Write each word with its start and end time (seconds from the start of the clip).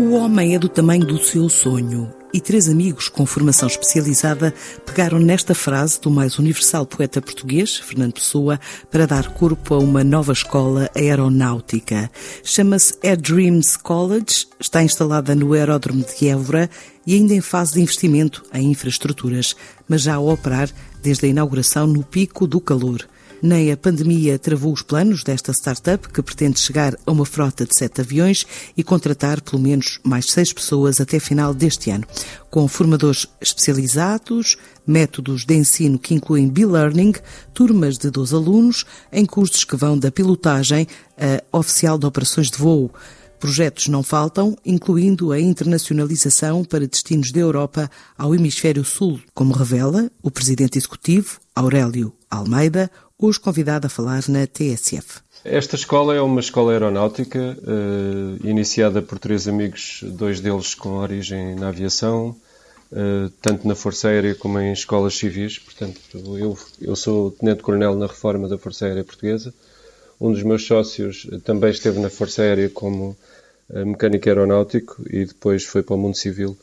O 0.00 0.12
homem 0.12 0.54
é 0.54 0.58
do 0.58 0.66
tamanho 0.66 1.04
do 1.04 1.22
seu 1.22 1.46
sonho 1.50 2.10
e 2.32 2.40
três 2.40 2.70
amigos 2.70 3.10
com 3.10 3.26
formação 3.26 3.68
especializada 3.68 4.54
pegaram 4.86 5.18
nesta 5.18 5.54
frase 5.54 6.00
do 6.00 6.10
mais 6.10 6.38
universal 6.38 6.86
poeta 6.86 7.20
português, 7.20 7.76
Fernando 7.76 8.14
Pessoa, 8.14 8.58
para 8.90 9.06
dar 9.06 9.28
corpo 9.34 9.74
a 9.74 9.78
uma 9.78 10.02
nova 10.02 10.32
escola 10.32 10.90
aeronáutica. 10.96 12.10
Chama-se 12.42 12.98
Air 13.02 13.20
Dreams 13.20 13.76
College, 13.76 14.46
está 14.58 14.82
instalada 14.82 15.34
no 15.34 15.52
aeródromo 15.52 16.02
de 16.02 16.28
Évora 16.28 16.70
e 17.06 17.14
ainda 17.14 17.34
em 17.34 17.42
fase 17.42 17.74
de 17.74 17.82
investimento 17.82 18.42
em 18.54 18.70
infraestruturas, 18.70 19.54
mas 19.86 20.00
já 20.00 20.14
a 20.14 20.20
operar 20.20 20.70
desde 21.02 21.26
a 21.26 21.28
inauguração 21.28 21.86
no 21.86 22.02
pico 22.02 22.46
do 22.46 22.58
calor. 22.58 23.06
Nem 23.42 23.72
a 23.72 23.76
pandemia 23.76 24.38
travou 24.38 24.70
os 24.72 24.82
planos 24.82 25.24
desta 25.24 25.52
startup, 25.52 26.08
que 26.10 26.22
pretende 26.22 26.60
chegar 26.60 26.94
a 27.06 27.10
uma 27.10 27.24
frota 27.24 27.64
de 27.64 27.74
sete 27.74 28.02
aviões 28.02 28.46
e 28.76 28.84
contratar 28.84 29.40
pelo 29.40 29.62
menos 29.62 29.98
mais 30.04 30.26
seis 30.26 30.52
pessoas 30.52 31.00
até 31.00 31.18
final 31.18 31.54
deste 31.54 31.90
ano, 31.90 32.04
com 32.50 32.68
formadores 32.68 33.26
especializados, 33.40 34.58
métodos 34.86 35.46
de 35.46 35.54
ensino 35.54 35.98
que 35.98 36.14
incluem 36.14 36.48
B-Learning, 36.48 37.14
turmas 37.54 37.96
de 37.96 38.10
12 38.10 38.34
alunos, 38.34 38.84
em 39.10 39.24
cursos 39.24 39.64
que 39.64 39.76
vão 39.76 39.98
da 39.98 40.10
pilotagem 40.10 40.86
a 41.18 41.58
oficial 41.58 41.98
de 41.98 42.04
operações 42.04 42.50
de 42.50 42.58
voo. 42.58 42.92
Projetos 43.38 43.88
não 43.88 44.02
faltam, 44.02 44.54
incluindo 44.66 45.32
a 45.32 45.40
internacionalização 45.40 46.62
para 46.62 46.86
destinos 46.86 47.32
da 47.32 47.40
Europa 47.40 47.90
ao 48.18 48.34
Hemisfério 48.34 48.84
Sul, 48.84 49.18
como 49.32 49.54
revela 49.54 50.10
o 50.22 50.30
presidente 50.30 50.76
executivo, 50.76 51.40
Aurélio 51.54 52.19
Almeida, 52.30 52.88
hoje 53.18 53.40
convidado 53.40 53.88
a 53.88 53.90
falar 53.90 54.22
na 54.28 54.46
TSF. 54.46 55.20
Esta 55.44 55.74
escola 55.74 56.14
é 56.14 56.20
uma 56.20 56.38
escola 56.38 56.70
aeronáutica 56.70 57.58
uh, 57.58 58.46
iniciada 58.46 59.02
por 59.02 59.18
três 59.18 59.48
amigos, 59.48 60.04
dois 60.06 60.38
deles 60.38 60.74
com 60.74 60.90
origem 60.90 61.56
na 61.56 61.68
aviação, 61.68 62.36
uh, 62.92 63.28
tanto 63.42 63.66
na 63.66 63.74
Força 63.74 64.08
Aérea 64.08 64.36
como 64.36 64.60
em 64.60 64.72
escolas 64.72 65.16
civis. 65.16 65.58
Portanto, 65.58 65.98
eu, 66.14 66.56
eu 66.80 66.94
sou 66.94 67.32
tenente-coronel 67.32 67.96
na 67.96 68.06
reforma 68.06 68.48
da 68.48 68.56
Força 68.56 68.86
Aérea 68.86 69.02
Portuguesa. 69.02 69.52
Um 70.20 70.30
dos 70.30 70.44
meus 70.44 70.64
sócios 70.64 71.26
também 71.44 71.70
esteve 71.70 71.98
na 71.98 72.10
Força 72.10 72.42
Aérea 72.42 72.68
como 72.68 73.16
mecânico 73.68 74.28
aeronáutico 74.28 75.02
e 75.08 75.24
depois 75.24 75.64
foi 75.64 75.82
para 75.82 75.96
o 75.96 75.98
mundo 75.98 76.16
civil, 76.16 76.56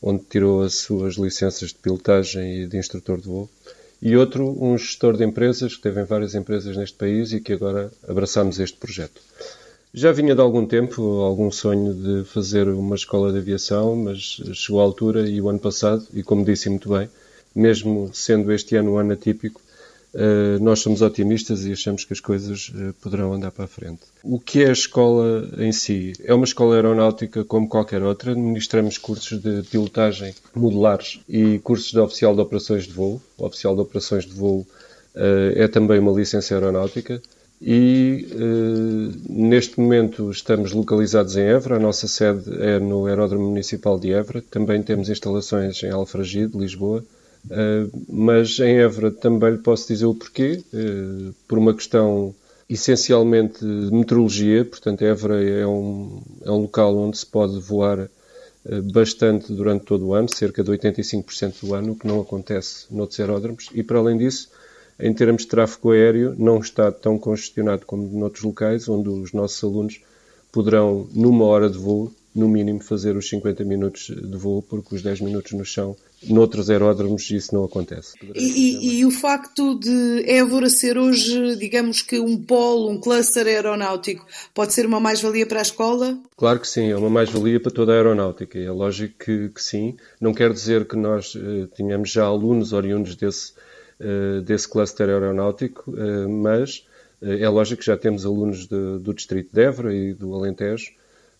onde 0.00 0.24
tirou 0.24 0.62
as 0.62 0.76
suas 0.76 1.14
licenças 1.14 1.68
de 1.68 1.76
pilotagem 1.76 2.62
e 2.62 2.66
de 2.66 2.76
instrutor 2.76 3.20
de 3.20 3.28
voo 3.28 3.48
e 4.02 4.16
outro, 4.16 4.58
um 4.60 4.76
gestor 4.76 5.16
de 5.16 5.24
empresas, 5.24 5.76
que 5.76 5.82
teve 5.82 6.00
em 6.00 6.04
várias 6.04 6.34
empresas 6.34 6.76
neste 6.76 6.96
país 6.96 7.32
e 7.32 7.40
que 7.40 7.52
agora 7.52 7.92
abraçamos 8.06 8.58
este 8.58 8.76
projeto. 8.76 9.22
Já 9.94 10.10
vinha 10.10 10.34
de 10.34 10.40
algum 10.40 10.66
tempo 10.66 11.20
algum 11.20 11.52
sonho 11.52 11.94
de 11.94 12.24
fazer 12.24 12.66
uma 12.66 12.96
escola 12.96 13.30
de 13.30 13.38
aviação, 13.38 13.94
mas 13.94 14.40
chegou 14.54 14.80
a 14.80 14.84
altura 14.84 15.28
e 15.28 15.40
o 15.40 15.48
ano 15.48 15.60
passado, 15.60 16.04
e 16.12 16.22
como 16.22 16.44
disse 16.44 16.68
muito 16.68 16.88
bem, 16.88 17.08
mesmo 17.54 18.10
sendo 18.12 18.50
este 18.50 18.74
ano 18.74 18.94
um 18.94 18.98
ano 18.98 19.12
atípico, 19.12 19.60
nós 20.60 20.80
somos 20.80 21.00
otimistas 21.00 21.64
e 21.64 21.72
achamos 21.72 22.04
que 22.04 22.12
as 22.12 22.20
coisas 22.20 22.70
eh, 22.74 22.92
poderão 23.00 23.32
andar 23.32 23.50
para 23.50 23.64
a 23.64 23.68
frente. 23.68 24.02
O 24.22 24.38
que 24.38 24.62
é 24.62 24.68
a 24.68 24.72
escola 24.72 25.48
em 25.58 25.72
si? 25.72 26.12
É 26.24 26.34
uma 26.34 26.44
escola 26.44 26.74
aeronáutica 26.74 27.44
como 27.44 27.68
qualquer 27.68 28.02
outra. 28.02 28.32
Administramos 28.32 28.98
cursos 28.98 29.40
de 29.40 29.62
pilotagem 29.62 30.34
modulares 30.54 31.20
e 31.28 31.58
cursos 31.60 31.90
de 31.90 31.98
oficial 31.98 32.34
de 32.34 32.42
operações 32.42 32.84
de 32.84 32.92
voo. 32.92 33.22
O 33.38 33.46
oficial 33.46 33.74
de 33.74 33.80
operações 33.80 34.26
de 34.26 34.32
voo 34.32 34.66
eh, 35.14 35.54
é 35.56 35.68
também 35.68 35.98
uma 35.98 36.12
licença 36.12 36.54
aeronáutica. 36.54 37.22
E 37.64 38.26
neste 39.30 39.78
momento 39.78 40.32
estamos 40.32 40.72
localizados 40.72 41.36
em 41.36 41.42
Évora. 41.44 41.76
A 41.76 41.78
nossa 41.78 42.08
sede 42.08 42.50
é 42.60 42.80
no 42.80 43.06
Aeródromo 43.06 43.48
Municipal 43.48 44.00
de 44.00 44.12
Évora. 44.12 44.42
Também 44.50 44.82
temos 44.82 45.08
instalações 45.08 45.80
em 45.84 45.90
Alfragide, 45.90 46.58
Lisboa 46.58 47.04
Uh, 47.46 47.90
mas 48.08 48.58
em 48.60 48.78
Évora 48.78 49.10
também 49.10 49.52
lhe 49.52 49.58
posso 49.58 49.88
dizer 49.88 50.06
o 50.06 50.14
porquê, 50.14 50.62
uh, 50.72 51.34
por 51.48 51.58
uma 51.58 51.74
questão 51.74 52.34
essencialmente 52.68 53.60
de 53.60 53.92
meteorologia, 53.92 54.64
portanto 54.64 55.02
Évora 55.02 55.42
é 55.42 55.66
um, 55.66 56.22
é 56.42 56.50
um 56.50 56.62
local 56.62 56.96
onde 56.96 57.18
se 57.18 57.26
pode 57.26 57.58
voar 57.58 57.98
uh, 57.98 58.82
bastante 58.92 59.52
durante 59.52 59.84
todo 59.84 60.06
o 60.06 60.14
ano, 60.14 60.28
cerca 60.32 60.62
de 60.62 60.70
85% 60.70 61.66
do 61.66 61.74
ano, 61.74 61.92
o 61.92 61.96
que 61.96 62.06
não 62.06 62.20
acontece 62.20 62.86
noutros 62.90 63.18
aeródromos, 63.18 63.68
e 63.74 63.82
para 63.82 63.98
além 63.98 64.16
disso, 64.16 64.48
em 65.00 65.12
termos 65.12 65.42
de 65.42 65.48
tráfego 65.48 65.90
aéreo, 65.90 66.36
não 66.38 66.60
está 66.60 66.92
tão 66.92 67.18
congestionado 67.18 67.84
como 67.84 68.06
noutros 68.18 68.44
locais, 68.44 68.88
onde 68.88 69.08
os 69.08 69.32
nossos 69.32 69.62
alunos 69.64 70.00
poderão, 70.52 71.08
numa 71.12 71.44
hora 71.46 71.68
de 71.68 71.76
voo, 71.76 72.12
no 72.34 72.48
mínimo 72.48 72.82
fazer 72.82 73.16
os 73.16 73.28
50 73.28 73.64
minutos 73.64 74.06
de 74.06 74.36
voo, 74.36 74.62
porque 74.62 74.94
os 74.94 75.02
10 75.02 75.20
minutos 75.20 75.52
no 75.52 75.64
chão, 75.64 75.94
noutros 76.22 76.70
aeródromos, 76.70 77.30
isso 77.30 77.54
não 77.54 77.64
acontece. 77.64 78.16
E, 78.34 78.42
e, 78.42 79.00
e, 79.00 79.04
o 79.04 79.10
facto 79.10 79.78
de 79.78 80.24
Évora 80.26 80.70
ser 80.70 80.96
hoje, 80.96 81.56
digamos 81.56 82.00
que 82.00 82.18
um 82.18 82.42
polo, 82.42 82.90
um 82.90 82.98
cluster 82.98 83.46
aeronáutico, 83.46 84.26
pode 84.54 84.72
ser 84.72 84.86
uma 84.86 84.98
mais-valia 84.98 85.46
para 85.46 85.58
a 85.58 85.62
escola? 85.62 86.18
Claro 86.36 86.60
que 86.60 86.68
sim, 86.68 86.90
é 86.90 86.96
uma 86.96 87.10
mais-valia 87.10 87.60
para 87.60 87.70
toda 87.70 87.92
a 87.92 87.96
aeronáutica, 87.96 88.58
é 88.58 88.70
lógico 88.70 89.14
que, 89.24 89.48
que 89.50 89.62
sim. 89.62 89.96
Não 90.20 90.32
quer 90.32 90.52
dizer 90.52 90.86
que 90.86 90.96
nós 90.96 91.34
uh, 91.34 91.66
tenhamos 91.76 92.10
já 92.10 92.24
alunos 92.24 92.72
oriundos 92.72 93.14
desse, 93.14 93.52
uh, 94.00 94.40
desse 94.40 94.68
cluster 94.68 95.08
aeronáutico, 95.08 95.90
uh, 95.90 96.28
mas 96.28 96.86
é 97.24 97.48
lógico 97.48 97.78
que 97.78 97.86
já 97.86 97.96
temos 97.96 98.26
alunos 98.26 98.66
de, 98.66 98.98
do 98.98 99.14
distrito 99.14 99.54
de 99.54 99.62
Évora 99.62 99.94
e 99.94 100.12
do 100.12 100.34
Alentejo, 100.34 100.90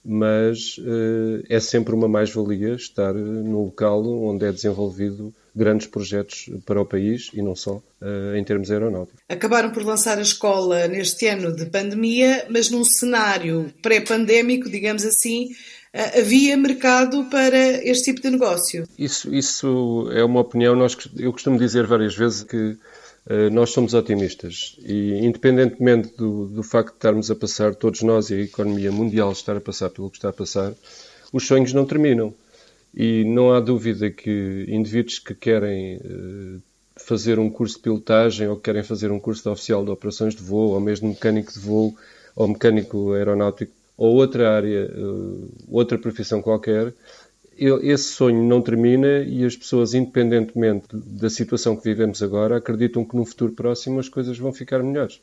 mas 0.05 0.77
uh, 0.79 1.43
é 1.49 1.61
sempre 1.61 1.95
uma 1.95 2.09
mais-valia 2.09 2.75
estar 2.75 3.15
no 3.15 3.65
local 3.65 4.05
onde 4.25 4.45
é 4.45 4.53
desenvolvido 4.53 5.33
grandes 5.55 5.87
projetos 5.87 6.51
para 6.65 6.81
o 6.81 6.87
país 6.87 7.31
e 7.35 7.43
não 7.43 7.55
só 7.55 7.77
uh, 7.77 8.35
em 8.37 8.43
termos 8.43 8.71
aeronáuticos. 8.71 9.21
Acabaram 9.29 9.71
por 9.71 9.85
lançar 9.85 10.19
a 10.19 10.23
escola 10.23 10.89
neste 10.89 11.27
ano 11.27 11.55
de 11.55 11.67
pandemia, 11.67 12.47
mas 12.51 12.71
num 12.71 12.85
cenário 12.85 13.73
pré-pandémico, 13.83 14.71
digamos 14.71 15.05
assim, 15.05 15.47
uh, 15.95 16.19
havia 16.19 16.57
mercado 16.57 17.25
para 17.27 17.59
este 17.87 18.07
tipo 18.07 18.23
de 18.23 18.31
negócio? 18.31 18.89
Isso, 18.99 19.33
isso 19.35 20.09
é 20.13 20.25
uma 20.25 20.41
opinião. 20.41 20.75
Nós, 20.75 20.97
eu 21.17 21.33
costumo 21.33 21.59
dizer 21.59 21.87
várias 21.87 22.17
vezes 22.17 22.43
que 22.43 22.57
eh, 22.57 22.77
nós 23.53 23.71
somos 23.71 23.95
otimistas 23.95 24.77
e, 24.81 25.25
independentemente 25.25 26.17
do, 26.17 26.47
do, 26.47 26.63
facto 26.63 26.91
de 26.91 26.97
estarmos 26.97 27.31
a 27.31 27.37
passar, 27.37 27.75
todos 27.75 28.03
nós 28.03 28.31
e 28.31 28.35
a 28.35 28.41
economia 28.41 28.91
mundial 28.91 29.31
estar 29.31 29.57
a 29.57 29.61
passar 29.61 29.91
pelo 29.91 30.11
que 30.11 30.17
está 30.17 30.31
a 30.31 30.33
passar, 30.33 30.75
os 31.33 31.47
sonhos 31.47 31.73
não 31.73 31.87
terminam. 31.87 32.35
E 32.95 33.25
não 33.25 33.53
há 33.53 33.61
dúvida 33.61 34.11
que 34.11 34.67
indivíduos 34.69 35.19
que 35.19 35.35
querem 35.35 35.97
uh, 35.97 36.63
fazer 36.97 37.39
um 37.39 37.49
curso 37.49 37.77
de 37.77 37.83
pilotagem 37.83 38.49
ou 38.49 38.57
que 38.57 38.63
querem 38.63 38.83
fazer 38.83 39.11
um 39.11 39.19
curso 39.19 39.43
de 39.43 39.49
oficial 39.49 39.83
de 39.83 39.91
operações 39.91 40.35
de 40.35 40.43
voo, 40.43 40.73
ou 40.73 40.81
mesmo 40.81 41.09
mecânico 41.09 41.53
de 41.53 41.59
voo, 41.59 41.97
ou 42.37 42.49
mecânico 42.49 43.13
aeronáutico, 43.13 43.73
ou 43.97 44.17
outra 44.17 44.55
área, 44.55 44.91
uh, 44.95 45.51
outra 45.69 45.97
profissão 45.97 46.43
qualquer, 46.43 46.93
esse 47.83 48.05
sonho 48.05 48.43
não 48.43 48.61
termina 48.63 49.21
e 49.21 49.45
as 49.45 49.57
pessoas, 49.57 49.95
independentemente 49.95 50.87
da 50.93 51.31
situação 51.31 51.77
que 51.77 51.85
vivemos 51.85 52.23
agora, 52.23 52.57
acreditam 52.57 53.05
que 53.05 53.17
no 53.17 53.25
futuro 53.25 53.53
próximo 53.53 54.01
as 54.01 54.09
coisas 54.09 54.39
vão 54.39 54.53
ficar 54.53 54.83
melhores. 54.83 55.21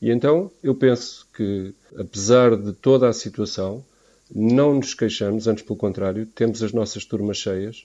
E 0.00 0.10
então 0.10 0.50
eu 0.62 0.74
penso 0.74 1.26
que, 1.34 1.74
apesar 1.96 2.56
de 2.56 2.72
toda 2.72 3.08
a 3.08 3.12
situação, 3.12 3.84
não 4.34 4.74
nos 4.74 4.94
queixamos, 4.94 5.46
antes 5.46 5.64
pelo 5.64 5.76
contrário, 5.76 6.26
temos 6.26 6.62
as 6.62 6.72
nossas 6.72 7.04
turmas 7.04 7.36
cheias. 7.36 7.84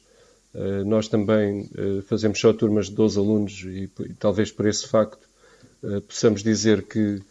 Eh, 0.54 0.84
nós 0.84 1.08
também 1.08 1.70
eh, 1.76 2.02
fazemos 2.08 2.40
só 2.40 2.54
turmas 2.54 2.88
de 2.88 2.94
12 2.94 3.18
alunos 3.18 3.64
e, 3.66 3.90
talvez 4.20 4.52
por 4.52 4.68
esse 4.68 4.88
facto 4.88 5.28
eh, 5.84 6.00
possamos 6.02 6.44
dizer 6.44 6.84
que 6.84 7.22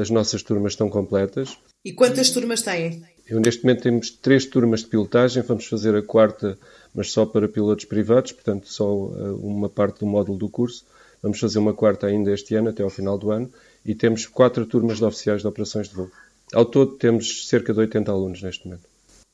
as 0.00 0.08
nossas 0.08 0.42
turmas 0.42 0.72
estão 0.72 0.88
completas. 0.88 1.58
E 1.84 1.92
quantas 1.92 2.30
turmas 2.30 2.62
têm? 2.62 3.04
Eu, 3.28 3.40
neste 3.40 3.62
momento 3.62 3.82
temos 3.82 4.10
três 4.10 4.46
turmas 4.46 4.80
de 4.80 4.86
pilotagem, 4.86 5.42
vamos 5.42 5.66
fazer 5.66 5.94
a 5.94 6.02
quarta, 6.02 6.58
mas 6.94 7.12
só 7.12 7.26
para 7.26 7.46
pilotos 7.46 7.84
privados, 7.84 8.32
portanto 8.32 8.66
só 8.72 8.90
uh, 8.90 9.36
uma 9.46 9.68
parte 9.68 10.00
do 10.00 10.06
módulo 10.06 10.38
do 10.38 10.48
curso. 10.48 10.86
Vamos 11.22 11.38
fazer 11.38 11.58
uma 11.58 11.74
quarta 11.74 12.06
ainda 12.06 12.32
este 12.32 12.54
ano, 12.54 12.70
até 12.70 12.82
ao 12.82 12.88
final 12.88 13.18
do 13.18 13.30
ano, 13.30 13.50
e 13.84 13.94
temos 13.94 14.26
quatro 14.26 14.64
turmas 14.64 14.98
de 14.98 15.04
oficiais 15.04 15.42
de 15.42 15.46
operações 15.46 15.88
de 15.88 15.94
voo. 15.94 16.10
Ao 16.54 16.64
todo 16.64 16.92
temos 16.92 17.46
cerca 17.48 17.74
de 17.74 17.80
80 17.80 18.10
alunos 18.10 18.42
neste 18.42 18.66
momento. 18.66 18.84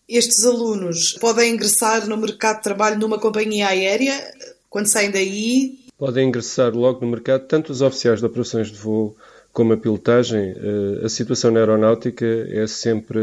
Estes 0.08 0.44
alunos 0.44 1.12
podem 1.12 1.54
ingressar 1.54 2.06
no 2.08 2.16
mercado 2.16 2.56
de 2.56 2.62
trabalho 2.64 2.98
numa 2.98 3.18
companhia 3.18 3.68
aérea 3.68 4.14
quando 4.68 4.90
saem 4.90 5.10
daí? 5.10 5.78
Podem 5.96 6.28
ingressar 6.28 6.74
logo 6.74 7.00
no 7.00 7.12
mercado, 7.12 7.46
tanto 7.46 7.70
os 7.70 7.80
oficiais 7.80 8.18
de 8.18 8.26
operações 8.26 8.72
de 8.72 8.76
voo 8.76 9.16
como 9.54 9.72
a 9.72 9.76
pilotagem, 9.76 10.52
eh, 10.56 11.06
a 11.06 11.08
situação 11.08 11.52
na 11.52 11.60
aeronáutica 11.60 12.26
é 12.26 12.66
sempre, 12.66 13.20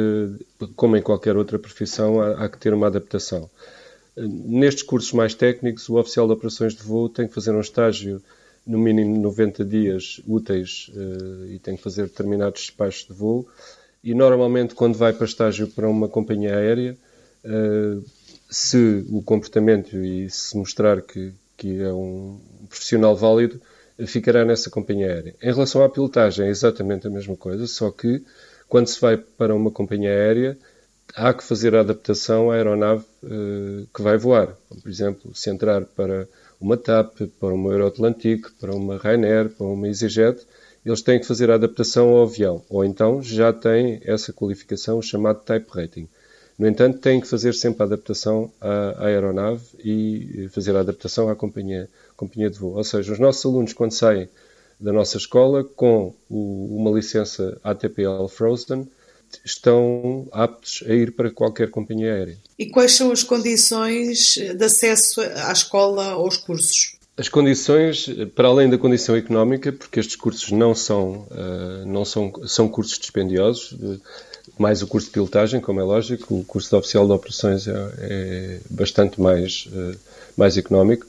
como 0.77 0.95
em 0.95 1.01
qualquer 1.01 1.35
outra 1.35 1.59
profissão, 1.59 2.21
há, 2.21 2.47
que 2.47 2.57
ter 2.57 2.73
uma 2.73 2.87
adaptação. 2.87 3.49
Nestes 4.15 4.81
cursos 4.81 5.11
mais 5.11 5.35
técnicos, 5.35 5.89
o 5.89 5.97
oficial 5.97 6.27
de 6.27 6.33
operações 6.33 6.73
de 6.73 6.83
voo 6.83 7.09
tem 7.09 7.27
que 7.27 7.33
fazer 7.33 7.51
um 7.51 7.59
estágio 7.59 8.21
no 8.65 8.77
mínimo 8.77 9.19
90 9.19 9.65
dias 9.65 10.21
úteis 10.25 10.89
eh, 10.95 11.55
e 11.55 11.59
tem 11.59 11.75
que 11.75 11.83
fazer 11.83 12.03
determinados 12.03 12.61
despachos 12.61 13.07
de 13.07 13.13
voo. 13.13 13.45
E 14.01 14.13
normalmente, 14.13 14.73
quando 14.73 14.97
vai 14.97 15.11
para 15.11 15.25
estágio 15.25 15.67
para 15.67 15.89
uma 15.89 16.07
companhia 16.07 16.55
aérea, 16.55 16.97
se 18.49 19.05
o 19.09 19.21
comportamento 19.21 19.97
e 19.97 20.29
se 20.29 20.57
mostrar 20.57 21.01
que, 21.01 21.33
que 21.57 21.81
é 21.81 21.93
um 21.93 22.39
profissional 22.67 23.15
válido, 23.15 23.61
ficará 24.07 24.45
nessa 24.45 24.69
companhia 24.69 25.07
aérea. 25.07 25.35
Em 25.41 25.53
relação 25.53 25.83
à 25.83 25.89
pilotagem, 25.89 26.45
é 26.47 26.49
exatamente 26.49 27.07
a 27.07 27.09
mesma 27.09 27.35
coisa, 27.35 27.67
só 27.67 27.91
que 27.91 28.23
quando 28.67 28.87
se 28.87 28.99
vai 28.99 29.17
para 29.17 29.53
uma 29.53 29.71
companhia 29.71 30.09
aérea, 30.09 30.57
há 31.15 31.33
que 31.33 31.43
fazer 31.43 31.75
a 31.75 31.81
adaptação 31.81 32.51
à 32.51 32.55
aeronave 32.55 33.03
uh, 33.23 33.87
que 33.93 34.01
vai 34.01 34.17
voar. 34.17 34.55
Por 34.81 34.89
exemplo, 34.89 35.35
se 35.35 35.49
entrar 35.49 35.83
para 35.85 36.27
uma 36.59 36.77
TAP, 36.77 37.21
para 37.39 37.53
uma 37.53 37.71
Euroatlantic, 37.71 38.47
para 38.59 38.73
uma 38.73 38.97
Ryanair, 38.97 39.49
para 39.49 39.65
uma 39.65 39.87
EasyJet, 39.87 40.45
eles 40.85 41.01
têm 41.01 41.19
que 41.19 41.25
fazer 41.25 41.51
a 41.51 41.55
adaptação 41.55 42.09
ao 42.09 42.23
avião, 42.23 42.63
ou 42.69 42.83
então 42.83 43.21
já 43.21 43.51
têm 43.53 44.01
essa 44.03 44.33
qualificação 44.33 45.01
chamada 45.01 45.39
Type 45.39 45.67
Rating. 45.69 46.07
No 46.57 46.67
entanto, 46.67 46.99
têm 46.99 47.19
que 47.19 47.27
fazer 47.27 47.53
sempre 47.53 47.83
a 47.83 47.85
adaptação 47.85 48.51
à, 48.59 49.05
aeronave 49.05 49.63
e 49.83 50.47
fazer 50.51 50.75
a 50.75 50.81
adaptação 50.81 51.29
à 51.29 51.35
companhia, 51.35 51.89
companhia 52.21 52.49
de 52.49 52.59
voo. 52.59 52.75
Ou 52.75 52.83
seja, 52.83 53.11
os 53.11 53.19
nossos 53.19 53.43
alunos, 53.43 53.73
quando 53.73 53.91
saem 53.91 54.29
da 54.79 54.93
nossa 54.93 55.17
escola 55.17 55.63
com 55.63 56.13
o, 56.29 56.77
uma 56.77 56.91
licença 56.91 57.59
ATPL 57.63 58.27
Frozen, 58.27 58.87
estão 59.43 60.27
aptos 60.31 60.83
a 60.87 60.93
ir 60.93 61.13
para 61.13 61.31
qualquer 61.31 61.69
companhia 61.71 62.13
aérea. 62.13 62.37
E 62.59 62.67
quais 62.67 62.93
são 62.93 63.11
as 63.11 63.23
condições 63.23 64.35
de 64.35 64.63
acesso 64.63 65.21
à 65.21 65.51
escola 65.51 66.11
aos 66.11 66.37
cursos? 66.37 66.97
As 67.17 67.29
condições, 67.29 68.07
para 68.35 68.47
além 68.47 68.69
da 68.69 68.77
condição 68.77 69.15
económica, 69.15 69.71
porque 69.71 69.99
estes 69.99 70.15
cursos 70.15 70.51
não 70.51 70.73
são, 70.73 71.27
uh, 71.31 71.85
não 71.85 72.03
são, 72.05 72.31
são 72.47 72.67
cursos 72.67 72.97
dispendiosos, 72.97 73.75
mais 74.57 74.81
o 74.81 74.87
curso 74.87 75.07
de 75.07 75.13
pilotagem, 75.13 75.61
como 75.61 75.79
é 75.79 75.83
lógico, 75.83 76.35
o 76.35 76.43
curso 76.43 76.69
de 76.69 76.75
oficial 76.75 77.05
de 77.05 77.13
operações 77.13 77.67
é, 77.67 77.71
é 77.99 78.59
bastante 78.69 79.21
mais, 79.21 79.67
uh, 79.67 79.97
mais 80.35 80.57
económico, 80.57 81.05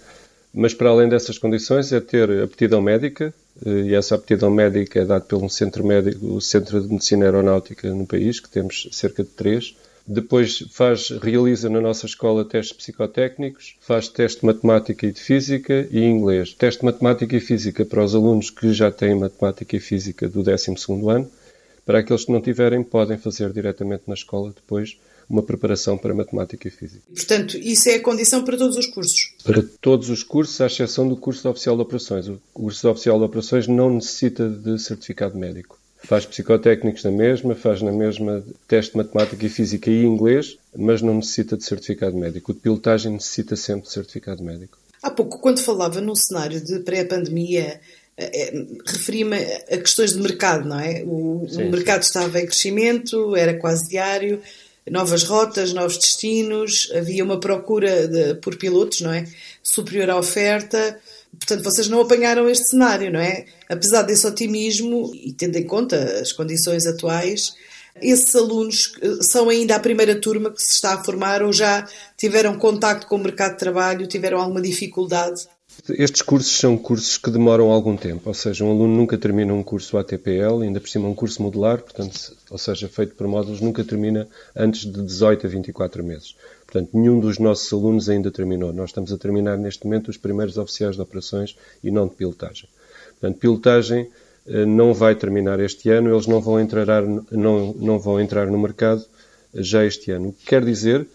mas 0.54 0.74
para 0.74 0.90
além 0.90 1.08
dessas 1.08 1.38
condições 1.38 1.92
é 1.92 2.00
ter 2.00 2.42
aptidão 2.42 2.80
médica, 2.80 3.32
uh, 3.64 3.68
e 3.68 3.94
essa 3.94 4.14
aptidão 4.14 4.50
médica 4.50 5.00
é 5.00 5.04
dada 5.04 5.24
pelo 5.24 5.48
centro 5.48 5.84
médico, 5.84 6.26
o 6.26 6.40
Centro 6.40 6.80
de 6.80 6.88
Medicina 6.88 7.24
Aeronáutica 7.24 7.88
no 7.90 8.06
país, 8.06 8.40
que 8.40 8.50
temos 8.50 8.88
cerca 8.92 9.22
de 9.22 9.30
três, 9.30 9.74
depois 10.06 10.64
faz, 10.70 11.10
realiza 11.10 11.70
na 11.70 11.80
nossa 11.80 12.06
escola 12.06 12.44
testes 12.44 12.76
psicotécnicos, 12.76 13.76
faz 13.80 14.08
teste 14.08 14.40
de 14.40 14.46
matemática 14.46 15.06
e 15.06 15.12
de 15.12 15.20
física 15.20 15.86
e 15.90 16.00
inglês. 16.00 16.52
Teste 16.52 16.80
de 16.80 16.86
matemática 16.86 17.36
e 17.36 17.40
física 17.40 17.84
para 17.84 18.02
os 18.02 18.14
alunos 18.14 18.50
que 18.50 18.72
já 18.72 18.90
têm 18.90 19.14
matemática 19.14 19.76
e 19.76 19.80
física 19.80 20.28
do 20.28 20.42
12 20.42 20.74
ano. 21.08 21.30
Para 21.86 22.00
aqueles 22.00 22.24
que 22.24 22.32
não 22.32 22.40
tiverem, 22.40 22.82
podem 22.82 23.16
fazer 23.16 23.52
diretamente 23.52 24.02
na 24.08 24.14
escola 24.14 24.52
depois 24.52 24.96
uma 25.28 25.42
preparação 25.42 25.96
para 25.96 26.14
matemática 26.14 26.68
e 26.68 26.70
física. 26.70 27.02
Portanto, 27.14 27.56
isso 27.58 27.88
é 27.88 27.94
a 27.94 28.02
condição 28.02 28.44
para 28.44 28.56
todos 28.56 28.76
os 28.76 28.86
cursos? 28.86 29.32
Para 29.44 29.62
todos 29.80 30.10
os 30.10 30.22
cursos, 30.22 30.60
à 30.60 30.66
exceção 30.66 31.08
do 31.08 31.16
curso 31.16 31.42
de 31.42 31.48
oficial 31.48 31.76
de 31.76 31.82
operações. 31.82 32.28
O 32.28 32.40
curso 32.52 32.80
de 32.80 32.86
oficial 32.86 33.18
de 33.18 33.24
operações 33.24 33.66
não 33.66 33.90
necessita 33.90 34.48
de 34.48 34.78
certificado 34.78 35.36
médico. 35.36 35.78
Faz 36.04 36.26
psicotécnicos 36.26 37.04
na 37.04 37.12
mesma, 37.12 37.54
faz 37.54 37.80
na 37.80 37.92
mesma 37.92 38.44
teste 38.66 38.92
de 38.92 38.98
matemática 38.98 39.46
e 39.46 39.48
física 39.48 39.88
e 39.88 40.04
inglês, 40.04 40.58
mas 40.76 41.00
não 41.00 41.14
necessita 41.14 41.56
de 41.56 41.64
certificado 41.64 42.16
médico. 42.16 42.50
O 42.50 42.54
de 42.54 42.60
pilotagem 42.60 43.12
necessita 43.12 43.54
sempre 43.54 43.86
de 43.86 43.92
certificado 43.92 44.42
médico. 44.42 44.78
Há 45.00 45.10
pouco, 45.10 45.38
quando 45.38 45.60
falava 45.60 46.00
num 46.00 46.14
cenário 46.14 46.60
de 46.60 46.80
pré-pandemia, 46.80 47.80
é, 48.16 48.64
referia-me 48.84 49.36
a 49.36 49.78
questões 49.78 50.12
de 50.12 50.20
mercado, 50.20 50.68
não 50.68 50.78
é? 50.78 51.02
O, 51.04 51.46
sim, 51.48 51.64
o 51.64 51.70
mercado 51.70 52.02
sim. 52.02 52.08
estava 52.08 52.40
em 52.40 52.46
crescimento, 52.46 53.34
era 53.34 53.54
quase 53.54 53.88
diário, 53.88 54.40
novas 54.90 55.24
rotas, 55.24 55.72
novos 55.72 55.96
destinos, 55.96 56.90
havia 56.94 57.24
uma 57.24 57.38
procura 57.38 58.08
de, 58.08 58.34
por 58.36 58.56
pilotos, 58.56 59.00
não 59.00 59.12
é? 59.12 59.26
Superior 59.62 60.10
à 60.10 60.18
oferta. 60.18 60.98
Portanto, 61.38 61.62
vocês 61.62 61.88
não 61.88 62.00
apanharam 62.00 62.48
este 62.48 62.70
cenário, 62.70 63.10
não 63.10 63.20
é? 63.20 63.46
Apesar 63.68 64.02
desse 64.02 64.26
otimismo 64.26 65.12
e 65.14 65.32
tendo 65.32 65.56
em 65.56 65.66
conta 65.66 66.20
as 66.20 66.32
condições 66.32 66.86
atuais, 66.86 67.54
esses 68.00 68.34
alunos 68.34 68.92
são 69.20 69.48
ainda 69.48 69.76
a 69.76 69.80
primeira 69.80 70.20
turma 70.20 70.50
que 70.50 70.62
se 70.62 70.72
está 70.72 70.94
a 70.94 71.04
formar 71.04 71.42
ou 71.42 71.52
já 71.52 71.86
tiveram 72.16 72.58
contacto 72.58 73.06
com 73.06 73.16
o 73.16 73.22
mercado 73.22 73.52
de 73.52 73.58
trabalho, 73.58 74.06
tiveram 74.06 74.40
alguma 74.40 74.62
dificuldade? 74.62 75.46
Estes 75.88 76.22
cursos 76.22 76.56
são 76.58 76.78
cursos 76.78 77.18
que 77.18 77.30
demoram 77.30 77.70
algum 77.70 77.96
tempo, 77.96 78.28
ou 78.28 78.34
seja, 78.34 78.64
um 78.64 78.70
aluno 78.70 78.94
nunca 78.94 79.18
termina 79.18 79.52
um 79.52 79.62
curso 79.62 79.98
ATPL, 79.98 80.62
ainda 80.62 80.80
por 80.80 80.88
cima 80.88 81.08
um 81.08 81.14
curso 81.14 81.42
modular, 81.42 81.82
portanto, 81.82 82.36
ou 82.50 82.58
seja, 82.58 82.88
feito 82.88 83.14
por 83.14 83.26
módulos, 83.26 83.60
nunca 83.60 83.82
termina 83.82 84.28
antes 84.54 84.84
de 84.84 85.02
18 85.02 85.46
a 85.46 85.50
24 85.50 86.04
meses. 86.04 86.36
Portanto, 86.66 86.90
nenhum 86.94 87.18
dos 87.18 87.38
nossos 87.38 87.72
alunos 87.72 88.08
ainda 88.08 88.30
terminou. 88.30 88.72
Nós 88.72 88.90
estamos 88.90 89.12
a 89.12 89.18
terminar 89.18 89.58
neste 89.58 89.84
momento 89.84 90.08
os 90.08 90.16
primeiros 90.16 90.56
oficiais 90.56 90.94
de 90.94 91.02
operações 91.02 91.56
e 91.82 91.90
não 91.90 92.06
de 92.06 92.14
pilotagem. 92.14 92.68
Portanto, 93.20 93.38
pilotagem 93.38 94.08
eh, 94.46 94.64
não 94.64 94.94
vai 94.94 95.14
terminar 95.14 95.58
este 95.58 95.90
ano, 95.90 96.14
eles 96.14 96.26
não 96.26 96.40
vão 96.40 96.60
entrar, 96.60 97.02
não, 97.02 97.74
não 97.74 97.98
vão 97.98 98.20
entrar 98.20 98.46
no 98.46 98.58
mercado 98.58 99.04
já 99.52 99.84
este 99.84 100.12
ano. 100.12 100.28
O 100.28 100.32
que 100.32 100.46
quer 100.46 100.64
dizer 100.64 101.06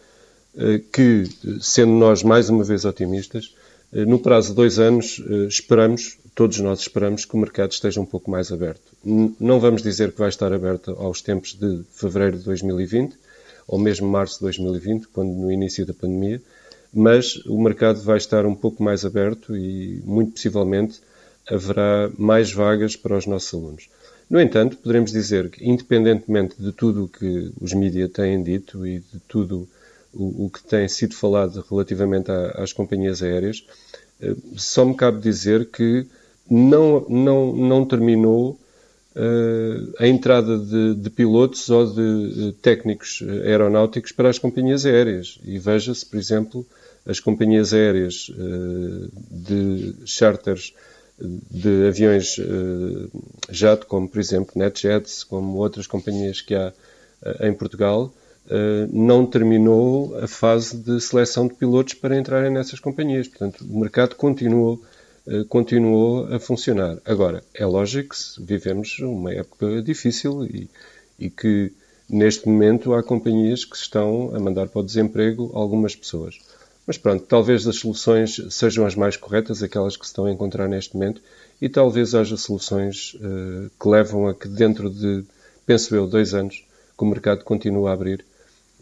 eh, 0.57 0.81
que, 0.91 1.23
sendo 1.61 1.93
nós 1.93 2.21
mais 2.21 2.49
uma 2.49 2.63
vez 2.63 2.85
otimistas, 2.85 3.55
eh, 3.55 3.66
no 3.91 4.19
prazo 4.19 4.49
de 4.49 4.55
dois 4.55 4.79
anos, 4.79 5.21
eh, 5.29 5.47
esperamos, 5.47 6.17
todos 6.35 6.59
nós 6.59 6.79
esperamos, 6.81 7.25
que 7.25 7.35
o 7.35 7.39
mercado 7.39 7.71
esteja 7.71 8.01
um 8.01 8.05
pouco 8.05 8.29
mais 8.29 8.51
aberto. 8.51 8.81
Não 9.39 9.59
vamos 9.59 9.81
dizer 9.81 10.11
que 10.11 10.19
vai 10.19 10.29
estar 10.29 10.51
aberto 10.51 10.91
aos 10.91 11.21
tempos 11.21 11.53
de 11.53 11.83
fevereiro 11.91 12.37
de 12.37 12.43
2020, 12.43 13.15
ou 13.67 13.79
mesmo 13.79 14.07
março 14.07 14.35
de 14.35 14.41
2020, 14.41 15.07
quando 15.07 15.31
no 15.31 15.51
início 15.51 15.85
da 15.85 15.93
pandemia, 15.93 16.41
mas 16.93 17.37
o 17.45 17.61
mercado 17.61 18.01
vai 18.01 18.17
estar 18.17 18.45
um 18.45 18.55
pouco 18.55 18.81
mais 18.81 19.05
aberto 19.05 19.55
e, 19.55 20.01
muito 20.05 20.33
possivelmente, 20.33 21.01
haverá 21.49 22.09
mais 22.17 22.51
vagas 22.51 22.95
para 22.95 23.17
os 23.17 23.25
nossos 23.25 23.53
alunos. 23.53 23.89
No 24.29 24.41
entanto, 24.41 24.77
poderemos 24.77 25.11
dizer 25.11 25.49
que, 25.49 25.65
independentemente 25.65 26.55
de 26.59 26.73
tudo 26.73 27.05
o 27.05 27.07
que 27.07 27.51
os 27.61 27.73
mídias 27.73 28.11
têm 28.11 28.43
dito 28.43 28.85
e 28.85 28.99
de 28.99 29.19
tudo 29.27 29.67
o, 30.17 30.45
o 30.45 30.49
que 30.49 30.63
tem 30.63 30.87
sido 30.87 31.15
falado 31.15 31.63
relativamente 31.69 32.31
às 32.55 32.73
companhias 32.73 33.21
aéreas, 33.21 33.65
eh, 34.21 34.35
só 34.55 34.83
me 34.83 34.95
cabe 34.95 35.21
dizer 35.21 35.69
que 35.69 36.07
não, 36.49 37.05
não, 37.07 37.53
não 37.53 37.85
terminou 37.85 38.59
uh, 39.15 39.93
a 39.99 40.07
entrada 40.07 40.57
de, 40.57 40.95
de, 40.95 41.09
pilotos 41.09 41.69
ou 41.69 41.93
de 41.93 42.53
técnicos 42.61 43.21
aeronáuticos 43.43 44.11
para 44.11 44.29
as 44.29 44.39
companhias 44.39 44.85
aéreas. 44.85 45.39
E 45.43 45.59
veja-se, 45.59 46.05
por 46.05 46.17
exemplo, 46.17 46.65
as 47.05 47.19
companhias 47.19 47.73
aéreas 47.73 48.29
uh, 48.29 49.11
de 49.29 49.95
charters 50.05 50.73
de 51.19 51.87
aviões 51.87 52.37
uh, 52.37 53.09
jato, 53.49 53.87
como 53.87 54.07
por 54.07 54.19
exemplo 54.19 54.53
NetJets, 54.55 55.23
como 55.23 55.57
outras 55.57 55.87
companhias 55.87 56.41
que 56.41 56.53
há 56.53 56.71
em 57.41 57.53
Portugal, 57.53 58.13
não 58.91 59.25
terminou 59.25 60.17
a 60.19 60.27
fase 60.27 60.77
de 60.77 61.01
seleção 61.01 61.47
de 61.47 61.53
pilotos 61.53 61.93
para 61.93 62.17
entrarem 62.17 62.51
nessas 62.51 62.79
companhias. 62.79 63.27
Portanto, 63.27 63.65
o 63.69 63.79
mercado 63.79 64.15
continuou, 64.15 64.81
eh, 65.27 65.43
continuou 65.49 66.33
a 66.33 66.39
funcionar. 66.39 66.97
Agora, 67.05 67.43
é 67.53 67.65
lógico 67.65 68.15
que 68.15 68.43
vivemos 68.43 68.99
uma 68.99 69.33
época 69.33 69.81
difícil 69.81 70.45
e, 70.45 70.69
e 71.19 71.29
que 71.29 71.73
neste 72.09 72.47
momento 72.47 72.93
há 72.93 73.03
companhias 73.03 73.65
que 73.65 73.75
estão 73.75 74.33
a 74.33 74.39
mandar 74.39 74.67
para 74.69 74.79
o 74.79 74.85
desemprego 74.85 75.51
algumas 75.53 75.95
pessoas. 75.95 76.39
Mas 76.85 76.97
pronto, 76.97 77.25
talvez 77.25 77.67
as 77.67 77.75
soluções 77.75 78.41
sejam 78.49 78.85
as 78.85 78.95
mais 78.95 79.17
corretas, 79.17 79.61
aquelas 79.61 79.97
que 79.97 80.05
se 80.05 80.11
estão 80.11 80.25
a 80.25 80.31
encontrar 80.31 80.69
neste 80.69 80.95
momento, 80.95 81.21
e 81.61 81.67
talvez 81.67 82.15
haja 82.15 82.37
soluções 82.37 83.13
uh, 83.15 83.69
que 83.77 83.89
levam 83.89 84.25
a 84.29 84.33
que 84.33 84.47
dentro 84.47 84.89
de, 84.89 85.25
penso 85.65 85.93
eu, 85.93 86.07
dois 86.07 86.33
anos, 86.33 86.65
que 86.97 87.03
o 87.03 87.07
mercado 87.07 87.43
continue 87.43 87.89
a 87.89 87.91
abrir 87.91 88.25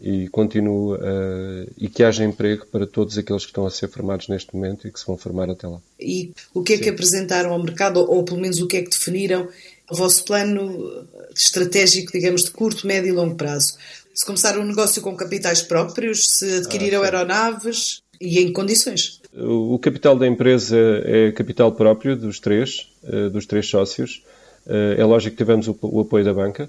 e 0.00 0.28
continue 0.28 0.96
uh, 0.96 1.72
e 1.78 1.88
que 1.88 2.02
haja 2.02 2.24
emprego 2.24 2.66
para 2.66 2.86
todos 2.86 3.16
aqueles 3.16 3.44
que 3.44 3.50
estão 3.50 3.66
a 3.66 3.70
ser 3.70 3.88
formados 3.88 4.28
neste 4.28 4.54
momento 4.54 4.86
e 4.86 4.92
que 4.92 5.00
se 5.00 5.06
vão 5.06 5.16
formar 5.16 5.48
até 5.50 5.66
lá. 5.66 5.80
E 5.98 6.32
o 6.52 6.62
que 6.62 6.74
é 6.74 6.76
Sim. 6.76 6.82
que 6.82 6.88
apresentaram 6.90 7.52
ao 7.52 7.62
mercado, 7.62 7.98
ou, 8.00 8.16
ou 8.16 8.24
pelo 8.24 8.40
menos 8.40 8.60
o 8.60 8.66
que 8.66 8.76
é 8.76 8.82
que 8.82 8.90
definiram 8.90 9.48
o 9.90 9.94
vosso 9.94 10.24
plano 10.24 11.06
estratégico, 11.34 12.12
digamos, 12.12 12.44
de 12.44 12.50
curto, 12.50 12.86
médio 12.86 13.08
e 13.08 13.12
longo 13.12 13.36
prazo? 13.36 13.76
Se 14.14 14.24
começaram 14.24 14.62
um 14.62 14.66
negócio 14.66 15.02
com 15.02 15.14
capitais 15.14 15.62
próprios, 15.62 16.24
se 16.26 16.56
adquiriram 16.56 17.02
ah, 17.02 17.04
aeronaves 17.04 18.00
e 18.20 18.40
em 18.40 18.52
condições? 18.52 19.20
O 19.34 19.78
capital 19.78 20.16
da 20.16 20.26
empresa 20.26 20.76
é 21.04 21.32
capital 21.32 21.72
próprio 21.72 22.16
dos 22.16 22.40
três, 22.40 22.88
uh, 23.04 23.28
dos 23.28 23.44
três 23.44 23.66
sócios. 23.66 24.22
Uh, 24.66 24.98
é 24.98 25.04
lógico 25.04 25.36
que 25.36 25.42
tivemos 25.42 25.68
o, 25.68 26.00
apoio 26.00 26.24
da 26.24 26.32
banca, 26.32 26.64
eh, 26.64 26.68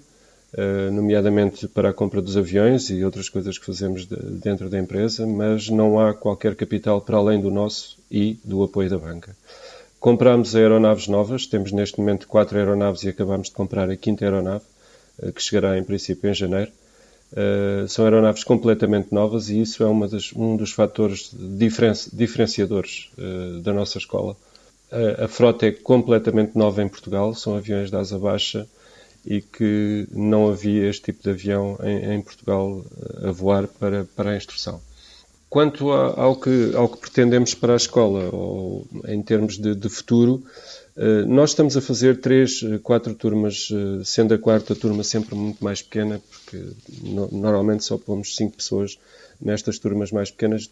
nomeadamente 0.91 1.67
para 1.67 1.89
a 1.89 1.93
compra 1.93 2.21
dos 2.21 2.37
aviões 2.37 2.89
e 2.89 3.03
outras 3.03 3.29
coisas 3.29 3.57
que 3.57 3.65
fazemos 3.65 4.05
dentro 4.05 4.69
da 4.69 4.79
empresa, 4.79 5.27
mas 5.27 5.69
não 5.69 5.99
há 5.99 6.13
qualquer 6.13 6.55
capital 6.55 7.01
para 7.01 7.17
além 7.17 7.41
do 7.41 7.51
nosso 7.51 7.97
e 8.09 8.39
do 8.43 8.63
apoio 8.63 8.89
da 8.89 8.97
banca. 8.97 9.35
Compramos 9.99 10.55
aeronaves 10.55 11.07
novas, 11.07 11.47
temos 11.47 11.71
neste 11.71 11.99
momento 11.99 12.27
quatro 12.27 12.57
aeronaves 12.57 13.03
e 13.03 13.09
acabamos 13.09 13.47
de 13.47 13.53
comprar 13.53 13.89
a 13.89 13.95
quinta 13.97 14.23
aeronave, 14.23 14.63
eh, 15.21 15.31
que 15.31 15.41
chegará 15.41 15.77
em 15.77 15.83
princípio 15.83 16.29
em 16.29 16.33
janeiro. 16.33 16.71
Uh, 17.29 17.85
são 17.89 18.05
aeronaves 18.05 18.45
completamente 18.45 19.13
novas 19.13 19.49
e 19.49 19.59
isso 19.59 19.83
é 19.83 20.07
das, 20.07 20.31
um 20.33 20.55
dos 20.55 20.71
fatores 20.71 21.29
diferenci, 21.33 22.15
diferenciadores 22.15 23.11
da 23.63 23.73
nossa 23.73 23.97
escola. 23.97 24.37
A 25.21 25.27
frota 25.27 25.65
é 25.65 25.73
completamente 25.73 26.55
nova 26.55 26.81
em 26.81 26.87
Portugal, 26.87 27.35
são 27.35 27.57
aviões 27.57 27.89
de 27.89 27.97
asa 27.97 28.17
baixa 28.17 28.65
e 29.27 29.41
que 29.41 30.07
não 30.09 30.47
havia 30.47 30.89
este 30.89 31.11
tipo 31.11 31.21
de 31.21 31.31
avião 31.31 31.77
em, 31.83 32.13
em 32.15 32.21
Portugal 32.21 32.85
a 33.21 33.31
voar 33.31 33.67
para, 33.67 34.05
para 34.15 34.31
a 34.31 34.37
instrução. 34.37 34.79
Quanto 35.49 35.91
a, 35.91 36.19
ao, 36.21 36.37
que, 36.37 36.71
ao 36.73 36.87
que 36.87 36.97
pretendemos 36.97 37.53
para 37.53 37.73
a 37.73 37.75
escola, 37.75 38.29
ou 38.31 38.87
em 39.05 39.21
termos 39.21 39.57
de, 39.57 39.75
de 39.75 39.89
futuro, 39.89 40.43
eh, 40.95 41.25
nós 41.25 41.49
estamos 41.49 41.75
a 41.75 41.81
fazer 41.81 42.21
três, 42.21 42.63
eh, 42.63 42.79
quatro 42.81 43.13
turmas, 43.13 43.69
eh, 43.71 44.01
sendo 44.05 44.33
a 44.33 44.37
quarta 44.37 44.73
turma 44.73 45.03
sempre 45.03 45.35
muito 45.35 45.61
mais 45.61 45.81
pequena, 45.81 46.21
porque 46.29 46.63
normalmente 47.31 47.83
só 47.83 47.97
pomos 47.97 48.35
cinco 48.35 48.55
pessoas 48.57 48.97
nestas 49.39 49.77
turmas 49.77 50.11
mais 50.11 50.31
pequenas, 50.31 50.69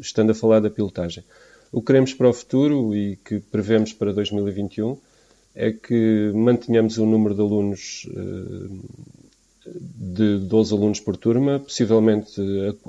estando 0.00 0.30
a 0.30 0.34
falar 0.34 0.60
da 0.60 0.70
pilotagem. 0.70 1.22
O 1.70 1.80
que 1.80 1.88
queremos 1.88 2.14
para 2.14 2.28
o 2.28 2.32
futuro 2.32 2.94
e 2.96 3.16
que 3.16 3.40
prevemos 3.40 3.92
para 3.92 4.12
2021 4.12 4.98
é 5.54 5.72
que 5.72 6.30
mantenhamos 6.34 6.98
o 6.98 7.06
número 7.06 7.34
de 7.34 7.40
alunos 7.40 8.06
de 9.74 10.38
12 10.38 10.72
alunos 10.72 11.00
por 11.00 11.16
turma, 11.16 11.58
possivelmente 11.58 12.40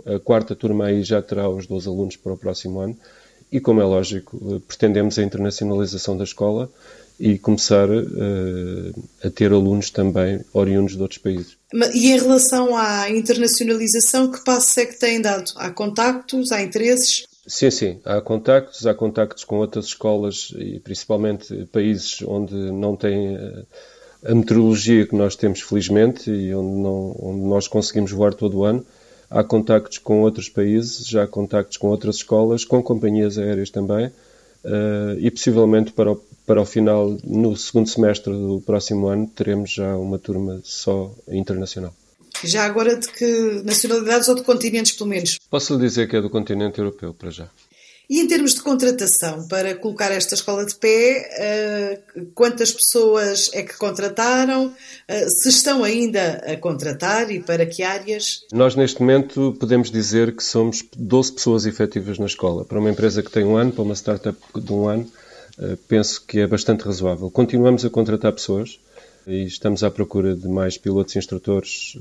a, 0.05 0.19
quarta 0.19 0.55
turma 0.55 0.85
aí 0.85 1.03
já 1.03 1.21
terá 1.21 1.49
os 1.49 1.67
12 1.67 1.87
alunos 1.87 2.15
para 2.15 2.33
o 2.33 2.37
próximo 2.37 2.79
ano 2.79 2.97
e, 3.51 3.59
como 3.59 3.81
é 3.81 3.83
lógico, 3.83 4.39
eh, 4.55 4.61
pretendemos 4.65 5.19
a 5.19 5.23
internacionalização 5.23 6.15
da 6.15 6.23
escola 6.23 6.71
e 7.19 7.37
começar 7.37 7.87
uh, 7.87 9.03
a 9.23 9.29
ter 9.29 9.51
alunos 9.51 9.91
também 9.91 10.39
oriundos 10.53 10.95
de 10.95 11.01
outros 11.01 11.19
países. 11.19 11.55
E 11.93 12.11
em 12.11 12.17
relação 12.17 12.75
à 12.75 13.11
internacionalização, 13.11 14.31
que 14.31 14.43
passos 14.43 14.75
é 14.77 14.85
que 14.87 14.97
têm 14.97 15.21
dado? 15.21 15.51
Há 15.57 15.69
contactos, 15.69 16.51
há 16.51 16.63
interesses? 16.63 17.25
Sim, 17.53 17.69
sim, 17.69 17.99
há 18.05 18.21
contactos, 18.21 18.87
há 18.87 18.93
contactos 18.93 19.43
com 19.43 19.57
outras 19.57 19.87
escolas 19.87 20.53
e 20.57 20.79
principalmente 20.79 21.65
países 21.65 22.21
onde 22.21 22.55
não 22.55 22.95
têm 22.95 23.35
eh, 23.35 23.65
a 24.23 24.33
meteorologia 24.33 25.05
que 25.05 25.13
nós 25.13 25.35
temos 25.35 25.59
felizmente 25.59 26.31
e 26.31 26.55
onde, 26.55 26.81
não, 26.81 27.13
onde 27.19 27.41
nós 27.41 27.67
conseguimos 27.67 28.13
voar 28.13 28.33
todo 28.33 28.59
o 28.59 28.63
ano 28.63 28.85
há 29.29 29.43
contactos 29.43 29.97
com 29.97 30.21
outros 30.21 30.47
países, 30.47 31.05
já 31.05 31.23
há 31.23 31.27
contactos 31.27 31.75
com 31.75 31.87
outras 31.87 32.15
escolas, 32.15 32.63
com 32.63 32.81
companhias 32.81 33.37
aéreas 33.37 33.69
também, 33.69 34.07
uh, 34.07 35.19
e 35.19 35.29
possivelmente 35.29 35.91
para 35.91 36.13
o, 36.13 36.23
para 36.47 36.61
o 36.61 36.65
final, 36.65 37.17
no 37.21 37.57
segundo 37.57 37.89
semestre 37.89 38.31
do 38.31 38.63
próximo 38.65 39.07
ano, 39.07 39.27
teremos 39.27 39.71
já 39.71 39.97
uma 39.97 40.17
turma 40.17 40.61
só 40.63 41.11
internacional. 41.27 41.93
Já 42.43 42.65
agora 42.65 42.95
de 42.95 43.07
que 43.07 43.61
nacionalidades 43.63 44.27
ou 44.27 44.35
de 44.35 44.43
continentes, 44.43 44.93
pelo 44.93 45.09
menos? 45.09 45.37
Posso 45.49 45.75
lhe 45.75 45.81
dizer 45.81 46.07
que 46.07 46.15
é 46.15 46.21
do 46.21 46.29
continente 46.29 46.79
europeu, 46.79 47.13
para 47.13 47.29
já. 47.29 47.47
E 48.11 48.19
em 48.19 48.27
termos 48.27 48.55
de 48.55 48.61
contratação, 48.61 49.47
para 49.47 49.73
colocar 49.73 50.11
esta 50.11 50.35
escola 50.35 50.65
de 50.65 50.75
pé, 50.75 51.29
eh, 51.31 51.99
quantas 52.35 52.73
pessoas 52.73 53.49
é 53.53 53.63
que 53.63 53.77
contrataram? 53.77 54.73
Eh, 55.07 55.29
se 55.29 55.47
estão 55.47 55.81
ainda 55.81 56.43
a 56.45 56.57
contratar 56.57 57.31
e 57.31 57.39
para 57.41 57.65
que 57.65 57.83
áreas? 57.83 58.41
Nós, 58.51 58.75
neste 58.75 58.99
momento, 58.99 59.55
podemos 59.57 59.89
dizer 59.89 60.35
que 60.35 60.43
somos 60.43 60.83
12 60.97 61.31
pessoas 61.31 61.65
efetivas 61.65 62.19
na 62.19 62.25
escola. 62.25 62.65
Para 62.65 62.79
uma 62.79 62.89
empresa 62.91 63.23
que 63.23 63.31
tem 63.31 63.45
um 63.45 63.55
ano, 63.55 63.71
para 63.71 63.83
uma 63.83 63.95
startup 63.95 64.37
de 64.53 64.73
um 64.73 64.89
ano, 64.89 65.09
eh, 65.57 65.77
penso 65.87 66.21
que 66.27 66.39
é 66.39 66.47
bastante 66.47 66.83
razoável. 66.83 67.31
Continuamos 67.31 67.85
a 67.85 67.89
contratar 67.89 68.33
pessoas 68.33 68.77
e 69.27 69.43
estamos 69.43 69.83
à 69.83 69.91
procura 69.91 70.35
de 70.35 70.47
mais 70.47 70.77
pilotos 70.77 71.15
e 71.15 71.19
instrutores. 71.19 71.97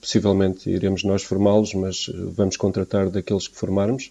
Possivelmente 0.00 0.70
iremos 0.70 1.04
nós 1.04 1.22
formá-los, 1.22 1.74
mas 1.74 2.10
vamos 2.14 2.56
contratar 2.56 3.10
daqueles 3.10 3.48
que 3.48 3.56
formarmos. 3.56 4.10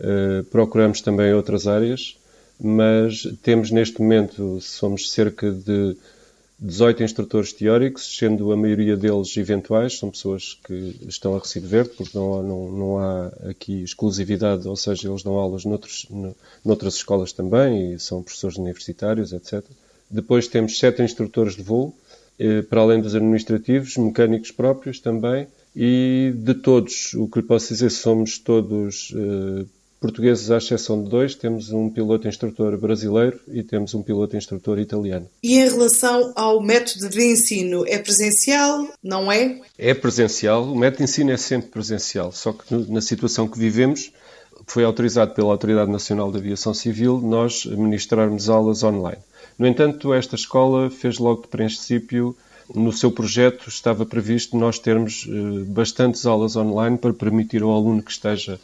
Eh, 0.00 0.44
procuramos 0.50 1.00
também 1.00 1.32
outras 1.34 1.66
áreas, 1.66 2.16
mas 2.60 3.22
temos 3.42 3.70
neste 3.70 4.00
momento, 4.00 4.60
somos 4.60 5.10
cerca 5.10 5.50
de 5.50 5.96
18 6.60 7.02
instrutores 7.02 7.52
teóricos, 7.52 8.16
sendo 8.16 8.52
a 8.52 8.56
maioria 8.56 8.96
deles 8.96 9.36
eventuais, 9.36 9.98
são 9.98 10.10
pessoas 10.10 10.58
que 10.64 10.96
estão 11.08 11.36
a 11.36 11.38
recibo 11.38 11.66
verde, 11.66 11.90
porque 11.96 12.16
não, 12.16 12.42
não, 12.42 12.72
não 12.72 12.98
há 12.98 13.26
aqui 13.48 13.82
exclusividade, 13.82 14.66
ou 14.66 14.76
seja, 14.76 15.08
eles 15.08 15.22
dão 15.22 15.34
aulas 15.34 15.64
noutros, 15.64 16.06
noutras 16.64 16.94
escolas 16.94 17.32
também, 17.32 17.92
e 17.92 17.98
são 17.98 18.22
professores 18.22 18.56
universitários, 18.56 19.32
etc. 19.32 19.64
Depois 20.10 20.48
temos 20.48 20.78
sete 20.78 21.02
instrutores 21.02 21.54
de 21.54 21.62
voo, 21.62 21.94
eh, 22.38 22.62
para 22.62 22.80
além 22.80 23.00
dos 23.00 23.14
administrativos, 23.14 23.96
mecânicos 23.96 24.50
próprios 24.50 25.00
também, 25.00 25.46
e 25.74 26.32
de 26.34 26.54
todos, 26.54 27.14
o 27.14 27.28
que 27.28 27.40
lhe 27.40 27.46
posso 27.46 27.68
dizer, 27.72 27.90
somos 27.90 28.38
todos 28.38 29.12
eh, 29.14 29.64
portugueses, 30.00 30.50
à 30.50 30.58
exceção 30.58 31.02
de 31.02 31.10
dois, 31.10 31.34
temos 31.34 31.70
um 31.70 31.90
piloto 31.90 32.28
instrutor 32.28 32.76
brasileiro 32.78 33.38
e 33.48 33.62
temos 33.62 33.94
um 33.94 34.02
piloto 34.02 34.36
instrutor 34.36 34.78
italiano. 34.78 35.28
E 35.42 35.58
em 35.58 35.68
relação 35.68 36.32
ao 36.36 36.62
método 36.62 37.08
de 37.08 37.22
ensino, 37.22 37.84
é 37.86 37.98
presencial? 37.98 38.88
Não 39.02 39.30
é? 39.30 39.60
É 39.76 39.94
presencial. 39.94 40.64
O 40.64 40.76
método 40.76 40.98
de 40.98 41.04
ensino 41.04 41.30
é 41.30 41.36
sempre 41.36 41.70
presencial, 41.70 42.32
só 42.32 42.52
que 42.52 42.74
na 42.88 43.00
situação 43.00 43.48
que 43.48 43.58
vivemos, 43.58 44.12
foi 44.68 44.84
autorizado 44.84 45.34
pela 45.34 45.48
Autoridade 45.48 45.90
Nacional 45.90 46.30
de 46.30 46.38
Aviação 46.38 46.72
Civil 46.72 47.20
nós 47.20 47.66
ministrarmos 47.66 48.48
aulas 48.48 48.82
online. 48.84 49.20
No 49.58 49.66
entanto, 49.66 50.14
esta 50.14 50.36
escola 50.36 50.88
fez 50.88 51.18
logo 51.18 51.42
de 51.42 51.48
princípio 51.48 52.36
no 52.74 52.92
seu 52.92 53.10
projeto 53.10 53.66
estava 53.68 54.04
previsto 54.04 54.54
nós 54.56 54.78
termos 54.78 55.26
uh, 55.26 55.64
bastantes 55.64 56.26
aulas 56.26 56.54
online 56.54 56.98
para 56.98 57.14
permitir 57.14 57.62
ao 57.62 57.72
aluno 57.72 58.02
que 58.02 58.10
esteja 58.10 58.60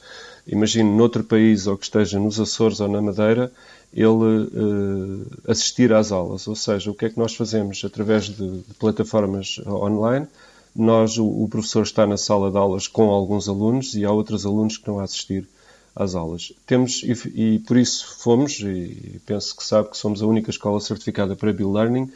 imagine, 0.47 0.91
noutro 0.91 1.25
país 1.25 1.67
ou 1.67 1.77
que 1.77 1.85
esteja 1.85 2.19
nos 2.19 2.39
Açores 2.39 2.81
ou 2.81 2.89
na 2.89 3.01
Madeira, 3.01 3.51
ele 3.93 4.09
uh, 4.11 5.27
assistir 5.49 5.93
às 5.93 6.13
aulas. 6.13 6.47
Ou 6.47 6.57
seja, 6.57 6.91
o 6.91 6.95
que 6.95 7.07
é 7.07 7.11
que 7.11 7.19
nós 7.19 7.35
fazemos 7.35 7.83
através 7.85 8.25
de, 8.25 8.59
de 8.59 8.75
plataformas 8.79 9.61
online? 9.67 10.27
Nós, 10.75 11.19
o, 11.19 11.27
o, 11.27 11.49
professor 11.49 11.83
está 11.83 12.07
na 12.07 12.17
sala 12.17 12.51
de 12.51 12.57
aulas 12.57 12.89
com 12.89 13.09
alguns 13.11 13.49
alunos 13.49 13.95
e 13.95 14.05
há 14.05 14.11
outros 14.11 14.45
alunos 14.45 14.75
que 14.75 14.83
estão 14.83 14.99
a 14.99 15.05
assistir 15.05 15.47
às 15.95 16.15
aulas. 16.15 16.53
Temos, 16.67 17.03
e, 17.03 17.55
e 17.55 17.59
por 17.61 17.77
isso 17.77 18.17
fomos, 18.19 18.59
e 18.61 19.21
penso 19.25 19.57
que 19.57 19.65
sabe 19.65 19.91
que 19.91 19.97
somos 19.97 20.23
a 20.23 20.27
única 20.27 20.51
escola 20.51 20.81
certificada 20.81 21.37
para 21.37 21.53
Bill 21.53 21.73
Learning, 21.73 22.11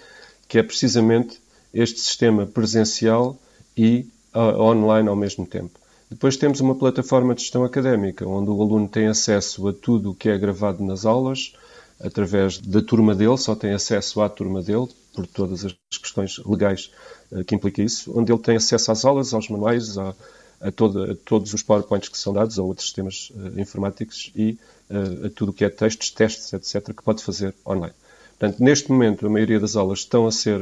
que 0.48 0.58
é 0.58 0.62
precisamente 0.62 1.40
este 1.72 2.00
sistema 2.00 2.46
presencial 2.46 3.38
e 3.76 4.06
uh, 4.34 4.60
online 4.60 5.08
ao 5.08 5.16
mesmo 5.16 5.46
tempo. 5.46 5.78
Depois 6.10 6.36
temos 6.36 6.60
uma 6.60 6.74
plataforma 6.74 7.34
de 7.34 7.42
gestão 7.42 7.64
académica, 7.64 8.26
onde 8.26 8.50
o 8.50 8.62
aluno 8.62 8.88
tem 8.88 9.06
acesso 9.06 9.68
a 9.68 9.72
tudo 9.72 10.10
o 10.10 10.14
que 10.14 10.30
é 10.30 10.38
gravado 10.38 10.82
nas 10.82 11.04
aulas, 11.04 11.52
através 12.00 12.58
da 12.58 12.80
turma 12.80 13.14
dele, 13.14 13.36
só 13.36 13.54
tem 13.54 13.72
acesso 13.72 14.22
à 14.22 14.28
turma 14.28 14.62
dele, 14.62 14.88
por 15.14 15.26
todas 15.26 15.64
as 15.64 15.74
questões 16.00 16.38
legais 16.46 16.90
uh, 17.30 17.44
que 17.44 17.54
implica 17.54 17.82
isso, 17.82 18.10
onde 18.18 18.32
ele 18.32 18.40
tem 18.40 18.56
acesso 18.56 18.90
às 18.90 19.04
aulas, 19.04 19.34
aos 19.34 19.48
manuais, 19.48 19.98
a, 19.98 20.14
a, 20.60 20.68
a 20.68 21.14
todos 21.24 21.54
os 21.54 21.62
PowerPoints 21.62 22.08
que 22.08 22.18
são 22.18 22.32
dados, 22.32 22.58
a 22.58 22.62
outros 22.62 22.86
sistemas 22.86 23.30
uh, 23.34 23.60
informáticos 23.60 24.30
e 24.34 24.58
uh, 24.90 25.26
a 25.26 25.30
tudo 25.30 25.50
o 25.50 25.52
que 25.52 25.64
é 25.64 25.68
textos, 25.68 26.10
testes, 26.10 26.52
etc., 26.52 26.94
que 26.94 27.02
pode 27.02 27.22
fazer 27.22 27.54
online. 27.66 27.94
Portanto, 28.38 28.62
neste 28.62 28.90
momento, 28.90 29.26
a 29.26 29.30
maioria 29.30 29.58
das 29.58 29.74
aulas 29.74 30.00
estão 30.00 30.26
a 30.26 30.30
ser 30.30 30.60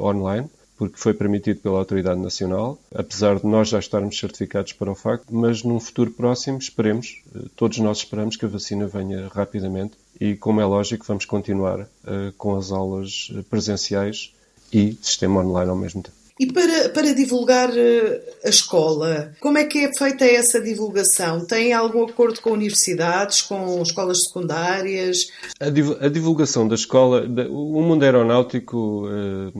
online, 0.00 0.48
porque 0.78 0.96
foi 0.96 1.12
permitido 1.12 1.60
pela 1.60 1.78
Autoridade 1.78 2.18
Nacional, 2.18 2.78
apesar 2.94 3.38
de 3.38 3.46
nós 3.46 3.68
já 3.68 3.78
estarmos 3.78 4.18
certificados 4.18 4.72
para 4.72 4.90
o 4.90 4.94
facto, 4.94 5.26
mas 5.30 5.62
num 5.62 5.78
futuro 5.78 6.10
próximo 6.10 6.56
esperemos, 6.56 7.22
todos 7.54 7.76
nós 7.76 7.98
esperamos 7.98 8.36
que 8.36 8.46
a 8.46 8.48
vacina 8.48 8.86
venha 8.86 9.28
rapidamente 9.28 9.92
e, 10.18 10.34
como 10.34 10.62
é 10.62 10.64
lógico, 10.64 11.04
vamos 11.06 11.26
continuar 11.26 11.80
uh, 11.80 12.32
com 12.38 12.56
as 12.56 12.72
aulas 12.72 13.30
presenciais 13.50 14.32
e 14.72 14.96
sistema 15.02 15.40
online 15.40 15.70
ao 15.70 15.76
mesmo 15.76 16.02
tempo. 16.02 16.19
E 16.40 16.50
para, 16.50 16.88
para 16.88 17.12
divulgar 17.12 17.68
eh, 17.76 18.18
a 18.42 18.48
escola, 18.48 19.30
como 19.40 19.58
é 19.58 19.64
que 19.64 19.84
é 19.84 19.92
feita 19.92 20.24
essa 20.24 20.58
divulgação? 20.58 21.44
Tem 21.44 21.74
algum 21.74 22.04
acordo 22.04 22.40
com 22.40 22.52
universidades, 22.52 23.42
com 23.42 23.82
escolas 23.82 24.22
secundárias? 24.24 25.30
A, 25.60 26.08
divulgação 26.08 26.66
da 26.66 26.76
escola, 26.76 27.26
o 27.50 27.82
mundo 27.82 28.04
aeronáutico, 28.04 29.06
eh, 29.06 29.52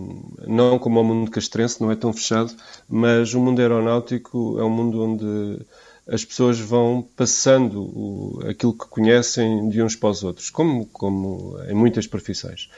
não 0.46 0.78
como 0.78 1.02
o 1.02 1.04
mundo 1.04 1.30
castrense, 1.30 1.82
não 1.82 1.90
é 1.90 1.96
tão 1.96 2.14
fechado, 2.14 2.50
mas 2.88 3.34
o 3.34 3.40
mundo 3.40 3.60
aeronáutico 3.60 4.58
é 4.58 4.64
um 4.64 4.70
mundo 4.70 5.02
onde 5.02 5.62
as 6.08 6.24
pessoas 6.24 6.58
vão 6.58 7.06
passando 7.14 8.42
aquilo 8.48 8.72
que 8.72 8.86
conhecem 8.88 9.68
de 9.68 9.82
uns 9.82 9.96
para 9.96 10.08
os 10.08 10.24
outros, 10.24 10.48
como, 10.48 10.86
como 10.86 11.58
em 11.68 11.74
muitas 11.74 12.06
profissões. 12.06 12.70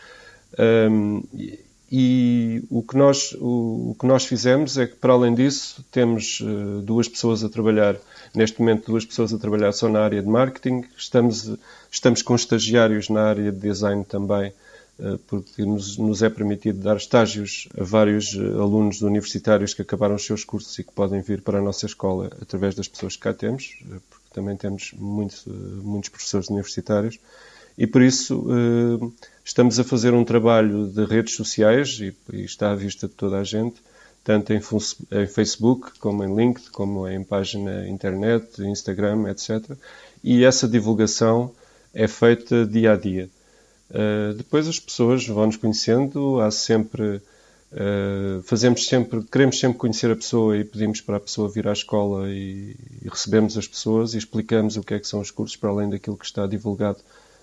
Um, 0.59 1.23
e 1.95 2.65
o 2.71 2.83
que, 2.83 2.97
nós, 2.97 3.33
o, 3.39 3.91
o, 3.91 3.97
que 4.01 4.07
nós 4.07 4.25
fizemos 4.25 4.79
é 4.79 4.87
que, 4.87 4.97
para 4.97 5.13
além 5.13 5.35
disso, 5.35 5.85
temos 5.93 6.41
uh, 6.41 6.81
duas 6.81 7.07
pessoas 7.07 7.45
a 7.45 7.51
trabalhar, 7.51 7.97
neste 8.35 8.59
momento, 8.61 8.87
duas 8.87 9.05
pessoas 9.05 9.35
a 9.35 9.39
trabalhar 9.39 9.73
só 9.73 9.91
na 9.91 10.01
área 10.01 10.23
de 10.23 10.27
marketing. 10.27 10.85
Estamos, 10.97 11.55
estamos 11.91 12.23
com 12.23 12.35
estagiários 12.35 13.11
na 13.11 13.25
área 13.25 13.53
de 13.53 13.59
design 13.59 14.07
também 14.07 14.55
eh, 14.99 15.19
porque 15.27 15.65
nos, 15.65 15.99
nos, 15.99 16.23
é 16.23 16.31
permitido 16.31 16.79
dar 16.79 16.97
estágios 16.97 17.69
a 17.79 17.83
vários 17.83 18.35
eh, 18.35 18.39
alunos 18.39 19.03
universitários 19.03 19.75
que 19.75 19.83
acabaram 19.83 20.15
os 20.15 20.25
seus 20.25 20.45
cursos 20.45 20.79
e 20.79 20.85
que 20.85 20.93
podem 20.93 21.21
vir 21.21 21.43
para 21.43 21.59
a 21.59 21.63
nossa 21.63 21.87
escola 21.87 22.31
através 22.41 22.75
das 22.75 22.89
pessoas 22.89 23.17
que 23.17 23.23
cá 23.23 23.35
temos, 23.35 23.79
porque 24.09 24.27
também 24.33 24.57
temos 24.57 24.93
muito, 24.97 25.35
muitos 25.83 26.09
professores 26.09 26.49
universitários, 26.49 27.19
e 27.76 27.87
por 27.87 28.02
isso 28.02 28.47
estamos 29.45 29.79
a 29.79 29.85
fazer 29.85 30.14
um 30.14 30.25
trabalho 30.25 30.87
de 30.87 31.05
redes 31.05 31.35
sociais 31.35 31.99
e, 32.00 32.14
está 32.45 32.71
à 32.71 32.75
vista 32.75 33.09
de 33.09 33.14
toda 33.14 33.38
a 33.38 33.45
gente, 33.45 33.76
tanto 34.25 34.52
em, 34.52 34.61
Facebook, 35.26 35.99
como 35.99 36.23
em 36.23 36.35
LinkedIn, 36.35 36.71
como 36.71 37.09
em 37.09 37.25
página 37.25 37.88
internet, 37.88 38.62
Instagram, 38.62 39.29
etc. 39.29 39.76
E 40.23 40.45
essa 40.45 40.69
divulgação 40.69 41.50
é 41.93 42.07
feita 42.07 42.64
dia 42.64 42.93
a 42.93 42.97
dia. 42.97 43.29
Uh, 43.91 44.33
depois 44.35 44.67
as 44.67 44.79
pessoas 44.79 45.26
vão 45.26 45.47
nos 45.47 45.57
conhecendo, 45.57 46.41
há 46.41 46.50
sempre. 46.50 47.21
Uh, 47.73 48.43
fazemos 48.45 48.87
sempre, 48.87 49.23
queremos 49.25 49.59
sempre 49.59 49.79
conhecer 49.79 50.11
a 50.11 50.17
pessoa 50.17 50.57
e 50.59 50.64
pedimos 50.64 51.00
para 51.00 51.17
a 51.17 51.21
pessoa 51.21 51.49
vir 51.49 51.67
à 51.67 51.73
escola 51.73 52.29
e, 52.29 52.76
e, 53.02 53.09
recebemos 53.09 53.57
as 53.57 53.67
pessoas 53.67 54.12
e 54.12 54.19
explicamos 54.19 54.76
o 54.76 54.83
que 54.83 54.93
é 54.93 54.99
que 54.99 55.09
são 55.09 55.21
os 55.21 55.31
cursos 55.31 55.57
para 55.57 55.71
além 55.71 55.88
daquilo 55.88 56.19
que 56.19 56.26
está 56.26 56.47
divulgado 56.47 56.99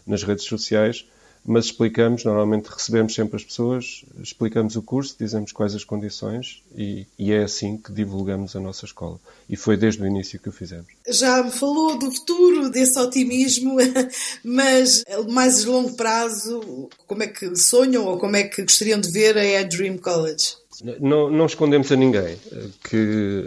nas 0.10 0.24
redes 0.24 0.46
sociais 0.46 1.06
mas 1.46 1.66
explicamos, 1.66 2.24
normalmente 2.24 2.68
recebemos 2.68 3.13
sempre 3.13 3.38
as 3.38 3.44
pessoas, 3.44 4.04
explicamos 4.22 4.75
o 4.75 4.82
curso, 4.82 5.16
dizemos 5.20 5.51
quais 5.51 5.74
as 5.74 5.84
condições 5.84 6.62
e, 6.75 7.08
e, 7.18 7.32
é 7.32 7.44
assim 7.44 7.78
que 7.78 7.92
divulgamos 7.92 8.56
a 8.56 8.60
nossa 8.60 8.86
escola. 8.86 9.20
E 9.50 9.56
foi 9.56 9.78
desde 9.78 10.04
o 10.04 10.06
início 10.06 10.39
que 10.39 10.50
o 10.50 10.51
fizemos. 10.51 10.88
Já 11.08 11.42
me 11.42 11.51
falou 11.51 11.98
do 11.98 12.12
futuro, 12.12 12.70
desse 12.70 13.00
otimismo, 13.00 13.78
mas 14.44 15.04
mais 15.30 15.66
a 15.66 15.70
longo 15.70 15.94
prazo, 15.94 16.89
como 17.08 17.24
é 17.24 17.28
que 17.28 17.56
sonham 17.56 18.06
ou 18.06 18.18
como 18.20 18.36
é 18.36 18.44
que 18.44 18.62
gostariam 18.62 19.00
de 19.00 19.12
ver 19.12 19.38
a 19.38 19.63
Dream 19.63 19.98
College? 19.98 20.56
Não, 21.00 21.30
não, 21.30 21.46
escondemos 21.46 21.92
a 21.92 21.96
ninguém 21.96 22.38
que 22.89 23.46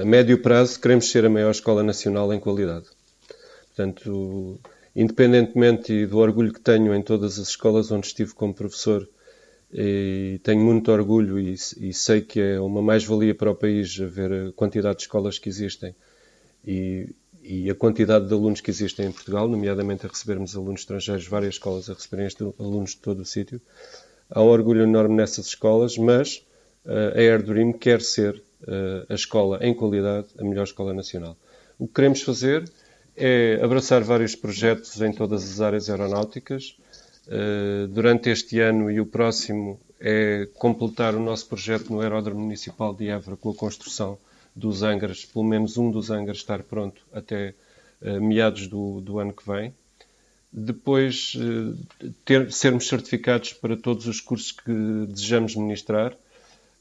a 0.00 0.04
médio 0.04 0.40
prazo 0.40 0.80
queremos 0.80 1.10
ser 1.10 1.26
a 1.26 1.28
maior 1.28 1.50
escola 1.50 1.82
nacional 1.82 2.32
em 2.32 2.40
qualidade. 2.40 2.86
Portanto, 3.68 4.58
independentemente 4.94 6.06
do 6.06 6.18
orgulho 6.18 6.52
que 6.52 6.60
tenho 6.60 6.94
em 6.94 7.02
todas 7.02 7.38
as 7.38 7.48
escolas 7.48 7.90
onde 7.90 8.06
estive 8.06 8.34
como 8.34 8.54
professor, 8.54 9.08
tenho 10.42 10.60
muito 10.60 10.90
orgulho 10.90 11.38
e, 11.38 11.54
e 11.54 11.92
sei 11.92 12.20
que 12.20 12.40
é 12.40 12.60
uma 12.60 12.82
mais-valia 12.82 13.34
para 13.34 13.52
o 13.52 13.54
país 13.54 13.96
ver 13.96 14.32
a 14.32 14.52
quantidade 14.52 14.96
de 14.96 15.02
escolas 15.02 15.38
que 15.38 15.48
existem 15.48 15.94
e, 16.66 17.14
e, 17.42 17.70
a 17.70 17.74
quantidade 17.74 18.26
de 18.26 18.34
alunos 18.34 18.60
que 18.60 18.70
existem 18.70 19.06
em 19.06 19.12
Portugal, 19.12 19.48
nomeadamente 19.48 20.06
a 20.06 20.08
recebermos 20.08 20.54
alunos 20.54 20.80
estrangeiros, 20.80 21.26
várias 21.26 21.54
escolas 21.54 21.88
a 21.88 21.94
receberem 21.94 22.28
alunos 22.58 22.90
de 22.90 22.98
todo 22.98 23.20
o 23.20 23.24
sítio. 23.24 23.60
Há 24.28 24.42
um 24.42 24.46
orgulho 24.46 24.82
enorme 24.82 25.16
nessas 25.16 25.46
escolas, 25.46 25.96
mas 25.96 26.46
uh, 26.84 27.16
a 27.16 27.18
Air 27.18 27.42
Dream 27.42 27.72
quer 27.72 28.00
ser 28.00 28.42
uh, 28.62 29.06
a 29.08 29.14
escola 29.14 29.58
em 29.62 29.74
qualidade, 29.74 30.28
a 30.38 30.44
melhor 30.44 30.64
escola 30.64 30.92
nacional. 30.92 31.36
O 31.78 31.86
que 31.86 31.94
queremos 31.94 32.22
fazer 32.22 32.64
é 33.20 33.60
abraçar 33.62 34.02
vários 34.02 34.34
projetos 34.34 35.00
em 35.02 35.12
todas 35.12 35.44
as 35.44 35.60
áreas 35.60 35.90
aeronáuticas. 35.90 36.76
Uh, 37.26 37.86
durante 37.88 38.30
este 38.30 38.58
ano 38.58 38.90
e 38.90 38.98
o 38.98 39.06
próximo 39.06 39.78
é 40.00 40.48
completar 40.54 41.14
o 41.14 41.20
nosso 41.20 41.46
projeto 41.46 41.92
no 41.92 42.00
Aeródromo 42.00 42.40
Municipal 42.40 42.94
de 42.94 43.08
Évora 43.08 43.36
com 43.36 43.50
a 43.50 43.54
construção 43.54 44.18
dos 44.56 44.82
hangars, 44.82 45.26
pelo 45.26 45.44
menos 45.44 45.76
um 45.76 45.90
dos 45.90 46.10
hangars 46.10 46.38
estar 46.38 46.62
pronto 46.62 47.02
até 47.12 47.54
uh, 48.00 48.20
meados 48.20 48.66
do, 48.66 49.02
do, 49.02 49.18
ano 49.18 49.34
que 49.34 49.46
vem. 49.46 49.74
Depois, 50.50 51.34
uh, 51.36 51.76
ter, 52.24 52.50
sermos 52.50 52.88
certificados 52.88 53.52
para 53.52 53.76
todos 53.76 54.06
os 54.06 54.18
cursos 54.18 54.50
que 54.50 54.72
desejamos 55.06 55.54
ministrar 55.54 56.16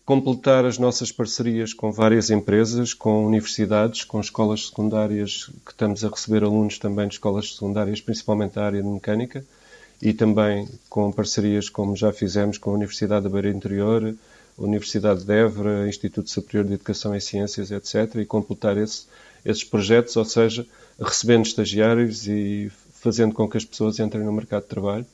completar 0.10 0.66
as 0.66 0.80
nossas 0.80 1.12
parcerias 1.12 1.72
com 1.72 1.92
várias 1.92 2.32
empresas, 2.32 2.96
com 2.96 3.28
universidades, 3.28 4.04
com 4.04 4.20
escolas 4.20 4.66
secundárias, 4.66 5.52
que 5.64 5.70
estamos 5.70 6.04
a 6.04 6.10
receber 6.10 6.44
alunos 6.44 6.80
também 6.80 7.08
de 7.08 7.14
escolas 7.14 7.54
secundárias, 7.54 8.02
principalmente 8.02 8.56
da 8.56 8.66
área 8.66 8.82
de 8.82 8.88
mecânica, 8.88 9.46
e 10.02 10.12
também 10.12 10.68
com 10.90 11.12
parcerias 11.12 11.70
como 11.70 11.96
já 11.96 12.12
fizemos 12.12 12.58
com 12.58 12.72
a 12.72 12.74
Universidade 12.74 13.26
da 13.26 13.30
Beira 13.30 13.52
Interior, 13.52 14.16
a 14.58 14.64
Universidade 14.64 15.24
de 15.24 15.32
Évora, 15.32 15.88
Instituto 15.88 16.28
Superior 16.28 16.66
de 16.66 16.74
Educação 16.74 17.16
e 17.16 17.22
Ciências, 17.22 17.70
etc., 17.70 18.16
e 18.16 18.26
completar 18.26 18.78
esse, 18.78 19.06
esses 19.46 19.64
projetos, 19.64 20.16
ou 20.16 20.26
seja, 20.26 20.66
recebendo 21.00 21.46
estagiários 21.46 22.28
e 22.28 22.72
fazendo 22.94 23.36
com 23.36 23.48
que 23.48 23.58
as 23.58 23.64
pessoas 23.64 24.00
entrem 24.00 24.24
no 24.24 24.34
mercado 24.34 24.64
de 24.64 24.70
trabalho. 24.70 25.06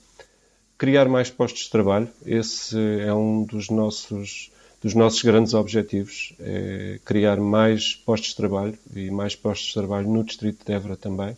Criar 0.77 1.09
mais 1.09 1.29
postos 1.29 1.63
de 1.63 1.69
trabalho, 1.69 2.07
esse 2.25 2.77
é 3.01 3.13
um 3.13 3.43
dos 3.43 3.69
nossos 3.69 4.54
dos 4.85 4.93
nossos 4.93 5.23
grandes 5.23 5.55
objetivos 5.55 6.31
é 6.39 6.99
criar 7.03 7.37
mais 7.37 7.95
postos 7.95 8.29
de 8.29 8.35
trabalho 8.35 8.77
e 8.95 9.09
mais 9.09 9.35
postos 9.35 9.69
de 9.69 9.73
trabalho 9.73 10.07
no 10.07 10.23
distrito 10.23 10.63
de 10.63 10.71
Évora 10.71 10.95
também 10.95 11.35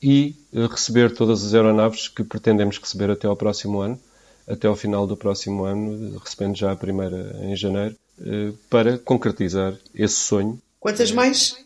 e 0.00 0.36
eh, 0.54 0.64
receber 0.70 1.12
todas 1.12 1.44
as 1.44 1.54
aeronaves 1.54 2.06
que 2.06 2.22
pretendemos 2.22 2.78
receber 2.78 3.10
até 3.10 3.26
ao 3.26 3.34
próximo 3.34 3.80
ano, 3.80 3.98
até 4.46 4.68
ao 4.68 4.76
final 4.76 5.08
do 5.08 5.16
próximo 5.16 5.64
ano, 5.64 6.16
recebendo 6.20 6.56
já 6.56 6.70
a 6.70 6.76
primeira 6.76 7.36
em 7.42 7.56
janeiro, 7.56 7.96
eh, 8.24 8.52
para 8.70 8.96
concretizar 8.96 9.74
esse 9.92 10.14
sonho. 10.14 10.62
Quantas 10.78 11.10
mais? 11.10 11.56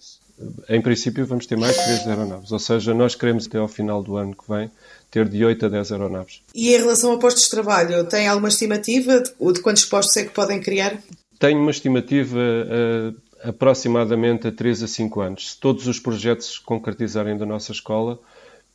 Em 0.66 0.80
princípio 0.80 1.26
vamos 1.26 1.44
ter 1.44 1.58
mais 1.58 1.76
três 1.76 2.06
aeronaves, 2.06 2.50
ou 2.52 2.58
seja, 2.58 2.94
nós 2.94 3.14
queremos 3.14 3.46
até 3.46 3.58
ao 3.58 3.68
final 3.68 4.02
do 4.02 4.16
ano 4.16 4.34
que 4.34 4.48
vem 4.50 4.70
ter 5.10 5.28
de 5.28 5.44
8 5.44 5.66
a 5.66 5.68
10 5.68 5.92
aeronaves. 5.92 6.42
E 6.54 6.74
em 6.74 6.78
relação 6.78 7.12
a 7.12 7.18
postos 7.18 7.44
de 7.44 7.50
trabalho, 7.50 8.04
tem 8.04 8.28
alguma 8.28 8.48
estimativa 8.48 9.20
de, 9.20 9.52
de 9.52 9.60
quantos 9.60 9.84
postos 9.84 10.16
é 10.16 10.24
que 10.24 10.30
podem 10.30 10.60
criar? 10.60 10.98
Tenho 11.38 11.60
uma 11.60 11.70
estimativa 11.70 12.38
uh, 12.38 13.48
aproximadamente 13.48 14.48
a 14.48 14.52
3 14.52 14.82
a 14.82 14.88
5 14.88 15.20
anos. 15.20 15.52
Se 15.52 15.60
todos 15.60 15.86
os 15.86 15.98
projetos 15.98 16.54
se 16.54 16.60
concretizarem 16.60 17.36
da 17.36 17.46
nossa 17.46 17.72
escola, 17.72 18.18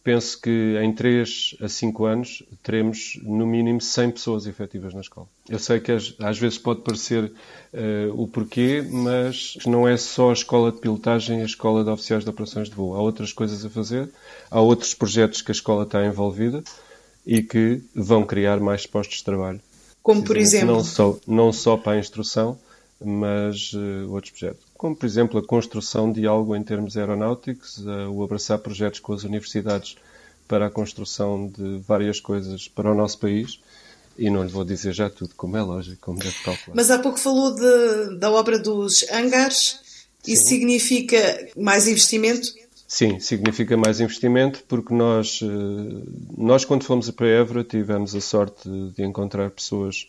penso 0.04 0.40
que 0.42 0.78
em 0.84 0.94
3 0.94 1.56
a 1.62 1.70
5 1.70 2.06
anos 2.06 2.44
teremos 2.62 3.18
no 3.24 3.48
mínimo 3.48 3.80
100 3.80 4.12
pessoas 4.12 4.46
efetivas 4.46 4.94
na 4.94 5.00
escola. 5.00 5.28
Eu 5.50 5.58
sei 5.60 5.80
que 5.80 5.92
às 5.92 6.38
vezes 6.38 6.58
pode 6.58 6.82
parecer 6.82 7.24
uh, 7.24 8.22
o 8.22 8.28
porquê, 8.28 8.86
mas 8.92 9.58
não 9.66 9.88
é 9.88 9.96
só 9.96 10.30
a 10.30 10.34
escola 10.34 10.72
de 10.72 10.80
pilotagem 10.80 11.40
e 11.40 11.42
a 11.42 11.46
escola 11.46 11.84
de 11.84 11.90
oficiais 11.90 12.24
de 12.24 12.30
operações 12.30 12.70
de 12.70 12.76
voo. 12.76 12.96
Há 12.96 13.02
outras 13.02 13.32
coisas 13.32 13.64
a 13.64 13.70
fazer, 13.70 14.10
há 14.52 14.60
outros 14.60 14.94
projetos 14.94 15.42
que 15.42 15.52
a 15.52 15.54
escola 15.56 15.84
está 15.84 16.06
envolvida 16.06 16.62
e 17.26 17.42
que 17.42 17.82
vão 17.96 18.26
criar 18.26 18.60
mais 18.60 18.86
postos 18.86 19.20
de 19.20 19.24
trabalho. 19.24 19.62
Como 20.02 20.22
por 20.24 20.36
exemplo? 20.36 20.76
Não 20.76 20.84
só, 20.84 21.18
não 21.26 21.54
só 21.54 21.78
para 21.78 21.94
a 21.94 22.00
instrução, 22.00 22.58
mas 23.06 23.74
uh, 23.74 24.12
outros 24.12 24.32
projetos. 24.32 24.66
Como, 24.78 24.96
por 24.96 25.06
exemplo, 25.06 25.40
a 25.40 25.46
construção 25.46 26.12
de 26.12 26.26
algo 26.26 26.56
em 26.56 26.64
termos 26.64 26.98
aeronáuticos, 26.98 27.78
uh, 27.80 28.10
o 28.12 28.24
abraçar 28.24 28.60
projetos 28.60 29.00
com 29.00 29.14
as 29.14 29.24
universidades 29.24 29.96
para 30.48 30.68
a 30.68 30.70
construção 30.70 31.48
de 31.48 31.80
várias 31.88 32.20
coisas 32.20 32.68
para 32.68 32.92
o 32.92 32.96
nosso 32.96 33.20
país. 33.20 33.60
E 34.18 34.30
não 34.30 34.44
lhe 34.44 34.50
vou 34.50 34.64
dizer 34.64 34.94
já 34.94 35.10
tudo, 35.10 35.34
como 35.36 35.58
é 35.58 35.62
lógico, 35.62 35.98
como 36.00 36.20
deve 36.20 36.36
calcular. 36.44 36.76
Mas 36.76 36.92
há 36.92 37.00
pouco 37.00 37.18
falou 37.18 37.56
de, 37.56 38.20
da 38.20 38.32
obra 38.32 38.60
dos 38.60 39.04
hangares. 39.12 39.80
Isso 40.26 40.44
Sim. 40.44 40.50
significa 40.50 41.50
mais 41.58 41.88
investimento? 41.88 42.48
Sim, 42.88 43.20
significa 43.20 43.76
mais 43.76 44.00
investimento 44.00 44.64
porque 44.68 44.94
nós, 44.94 45.40
eh, 45.42 46.04
nós 46.38 46.64
quando 46.64 46.84
fomos 46.84 47.10
para 47.10 47.28
Évora 47.28 47.64
tivemos 47.64 48.14
a 48.14 48.22
sorte 48.22 48.70
de 48.96 49.04
encontrar 49.04 49.50
pessoas 49.50 50.08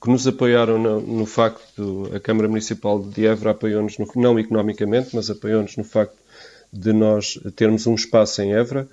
que 0.00 0.08
nos 0.08 0.26
apoiaram 0.26 0.78
no, 0.78 1.00
no 1.00 1.26
facto, 1.26 2.10
a 2.14 2.20
Câmara 2.20 2.48
Municipal 2.48 3.00
de 3.02 3.26
Évora 3.26 3.50
apoiou-nos, 3.50 3.96
não 4.14 4.38
economicamente, 4.38 5.10
mas 5.14 5.30
apoiou-nos 5.30 5.76
no 5.76 5.84
facto 5.84 6.16
de 6.72 6.92
nós 6.92 7.38
termos 7.56 7.86
um 7.86 7.94
espaço 7.94 8.42
em 8.42 8.54
Évora. 8.54 8.88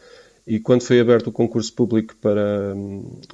E 0.46 0.60
quando 0.60 0.82
foi 0.82 1.00
aberto 1.00 1.28
o 1.28 1.32
concurso 1.32 1.72
público 1.74 2.15
para, 2.22 2.76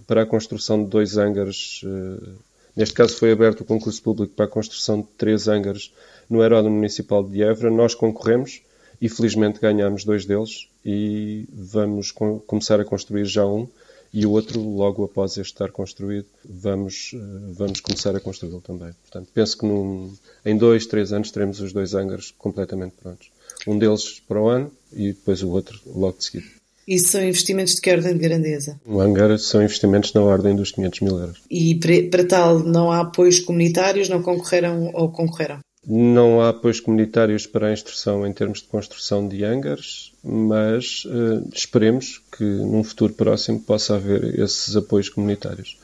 para 0.05 0.23
a 0.23 0.25
construção 0.25 0.83
de 0.83 0.89
dois 0.89 1.17
hangars, 1.17 1.81
eh, 1.85 2.29
neste 2.75 2.93
caso 2.93 3.15
foi 3.15 3.31
aberto 3.31 3.61
o 3.61 3.65
concurso 3.65 4.01
público 4.03 4.33
para 4.35 4.45
a 4.45 4.49
construção 4.49 5.01
de 5.01 5.07
três 5.17 5.47
hangars 5.47 5.93
no 6.29 6.41
Aeródromo 6.41 6.75
Municipal 6.75 7.23
de 7.23 7.41
Évora, 7.41 7.71
nós 7.71 7.95
concorremos 7.95 8.61
e 9.01 9.07
felizmente 9.07 9.59
ganhamos 9.59 10.03
dois 10.03 10.25
deles 10.25 10.67
e 10.85 11.47
vamos 11.53 12.11
com, 12.11 12.39
começar 12.39 12.79
a 12.79 12.85
construir 12.85 13.25
já 13.25 13.45
um 13.45 13.67
e 14.13 14.25
o 14.25 14.31
outro, 14.31 14.61
logo 14.61 15.03
após 15.03 15.37
este 15.37 15.53
estar 15.53 15.71
construído, 15.71 16.27
vamos, 16.45 17.11
eh, 17.13 17.17
vamos 17.53 17.79
começar 17.79 18.15
a 18.15 18.19
construí-lo 18.19 18.61
também. 18.61 18.91
Portanto, 19.03 19.29
penso 19.33 19.57
que 19.57 19.65
num, 19.65 20.13
em 20.45 20.57
dois, 20.57 20.85
três 20.85 21.11
anos 21.11 21.31
teremos 21.31 21.59
os 21.59 21.73
dois 21.73 21.93
hangars 21.93 22.33
completamente 22.37 22.95
prontos. 23.01 23.29
Um 23.67 23.77
deles 23.77 24.21
para 24.27 24.41
o 24.41 24.47
ano 24.47 24.71
e 24.93 25.07
depois 25.07 25.43
o 25.43 25.49
outro 25.49 25.79
logo 25.85 26.17
de 26.17 26.25
seguida. 26.25 26.47
Isso 26.87 27.09
são 27.09 27.21
investimentos 27.21 27.75
de 27.75 27.81
que 27.81 27.91
ordem 27.91 28.13
de 28.13 28.19
grandeza? 28.19 28.79
Um 28.85 29.01
hangar 29.01 29.37
são 29.39 29.61
investimentos 29.61 30.13
na 30.13 30.21
ordem 30.21 30.55
dos 30.55 30.71
500 30.71 31.01
mil 31.01 31.19
euros. 31.19 31.41
E 31.51 31.75
para, 31.75 32.09
para 32.09 32.25
tal 32.25 32.59
não 32.59 32.89
há 32.89 33.01
apoios 33.01 33.39
comunitários, 33.39 34.07
não 34.07 34.21
concorreram 34.21 34.91
ou 34.93 35.11
concorreram? 35.11 35.59
Não 35.89 36.41
há 36.41 36.49
apoios 36.49 36.81
comunitários 36.81 37.47
para 37.47 37.67
a 37.67 37.71
instrução 37.71 38.27
em 38.27 38.33
termos 38.33 38.59
de 38.59 38.67
construção 38.67 39.25
de 39.25 39.45
hangars, 39.45 40.11
mas 40.21 41.05
uh, 41.05 41.47
esperemos 41.53 42.21
que 42.37 42.43
num 42.43 42.83
futuro 42.83 43.13
próximo 43.13 43.61
possa 43.61 43.95
haver 43.95 44.37
esses 44.37 44.75
apoios 44.75 45.07
comunitários. 45.07 45.77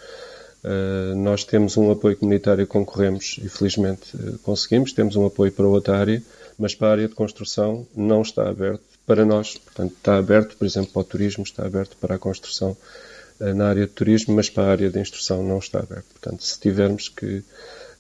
Uh, 0.62 1.16
nós 1.16 1.46
temos 1.46 1.78
um 1.78 1.90
apoio 1.90 2.18
comunitário 2.18 2.68
concorremos 2.68 3.40
e 3.42 3.48
felizmente 3.48 4.14
uh, 4.16 4.38
conseguimos. 4.40 4.92
Temos 4.92 5.16
um 5.16 5.26
apoio 5.26 5.54
para 5.54 5.68
outra 5.68 5.98
área, 5.98 6.22
mas 6.60 6.76
para 6.76 6.90
a 6.90 6.92
área 6.92 7.08
de 7.08 7.16
construção 7.16 7.88
não 7.96 8.24
está 8.24 8.50
aberto 8.50 8.84
para 9.08 9.24
nós. 9.24 9.58
Portanto, 9.58 9.94
está 9.98 10.18
aberto, 10.18 10.58
por 10.58 10.66
exemplo, 10.66 10.92
para 10.92 11.02
o 11.02 11.06
turismo, 11.06 11.46
está 11.46 11.66
aberto 11.66 11.96
para 11.96 12.16
a 12.16 12.20
construção 12.20 12.76
na 13.40 13.70
área 13.70 13.88
de 13.88 13.92
turismo, 13.94 14.36
mas 14.36 14.50
para 14.50 14.64
a 14.64 14.72
área 14.72 14.90
de 14.90 15.00
instrução 15.00 15.42
não 15.44 15.60
está 15.60 15.80
aberto. 15.80 16.08
Portanto, 16.12 16.44
se 16.44 16.60
tivermos 16.60 17.08
que. 17.08 17.42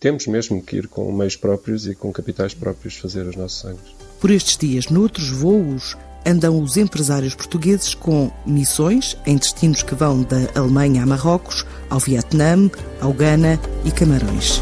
Temos 0.03 0.27
mesmo 0.27 0.61
que 0.61 0.75
ir 0.75 0.89
com 0.89 1.09
meios 1.13 1.37
próprios 1.37 1.87
e 1.87 1.95
com 1.95 2.11
capitais 2.11 2.53
próprios 2.53 2.97
fazer 2.97 3.25
os 3.25 3.37
nossos 3.37 3.59
sonhos. 3.59 3.95
Por 4.19 4.31
estes 4.31 4.57
dias, 4.57 4.89
noutros 4.89 5.29
voos, 5.29 5.95
andam 6.25 6.61
os 6.61 6.75
empresários 6.75 7.33
portugueses 7.33 7.95
com 7.95 8.29
missões 8.45 9.15
em 9.25 9.37
destinos 9.37 9.81
que 9.81 9.95
vão 9.95 10.21
da 10.23 10.59
Alemanha 10.59 11.03
a 11.03 11.05
Marrocos, 11.05 11.65
ao 11.89 11.99
Vietnã, 11.99 12.69
ao 12.99 13.13
Ghana 13.13 13.57
e 13.85 13.91
Camarões. 13.91 14.61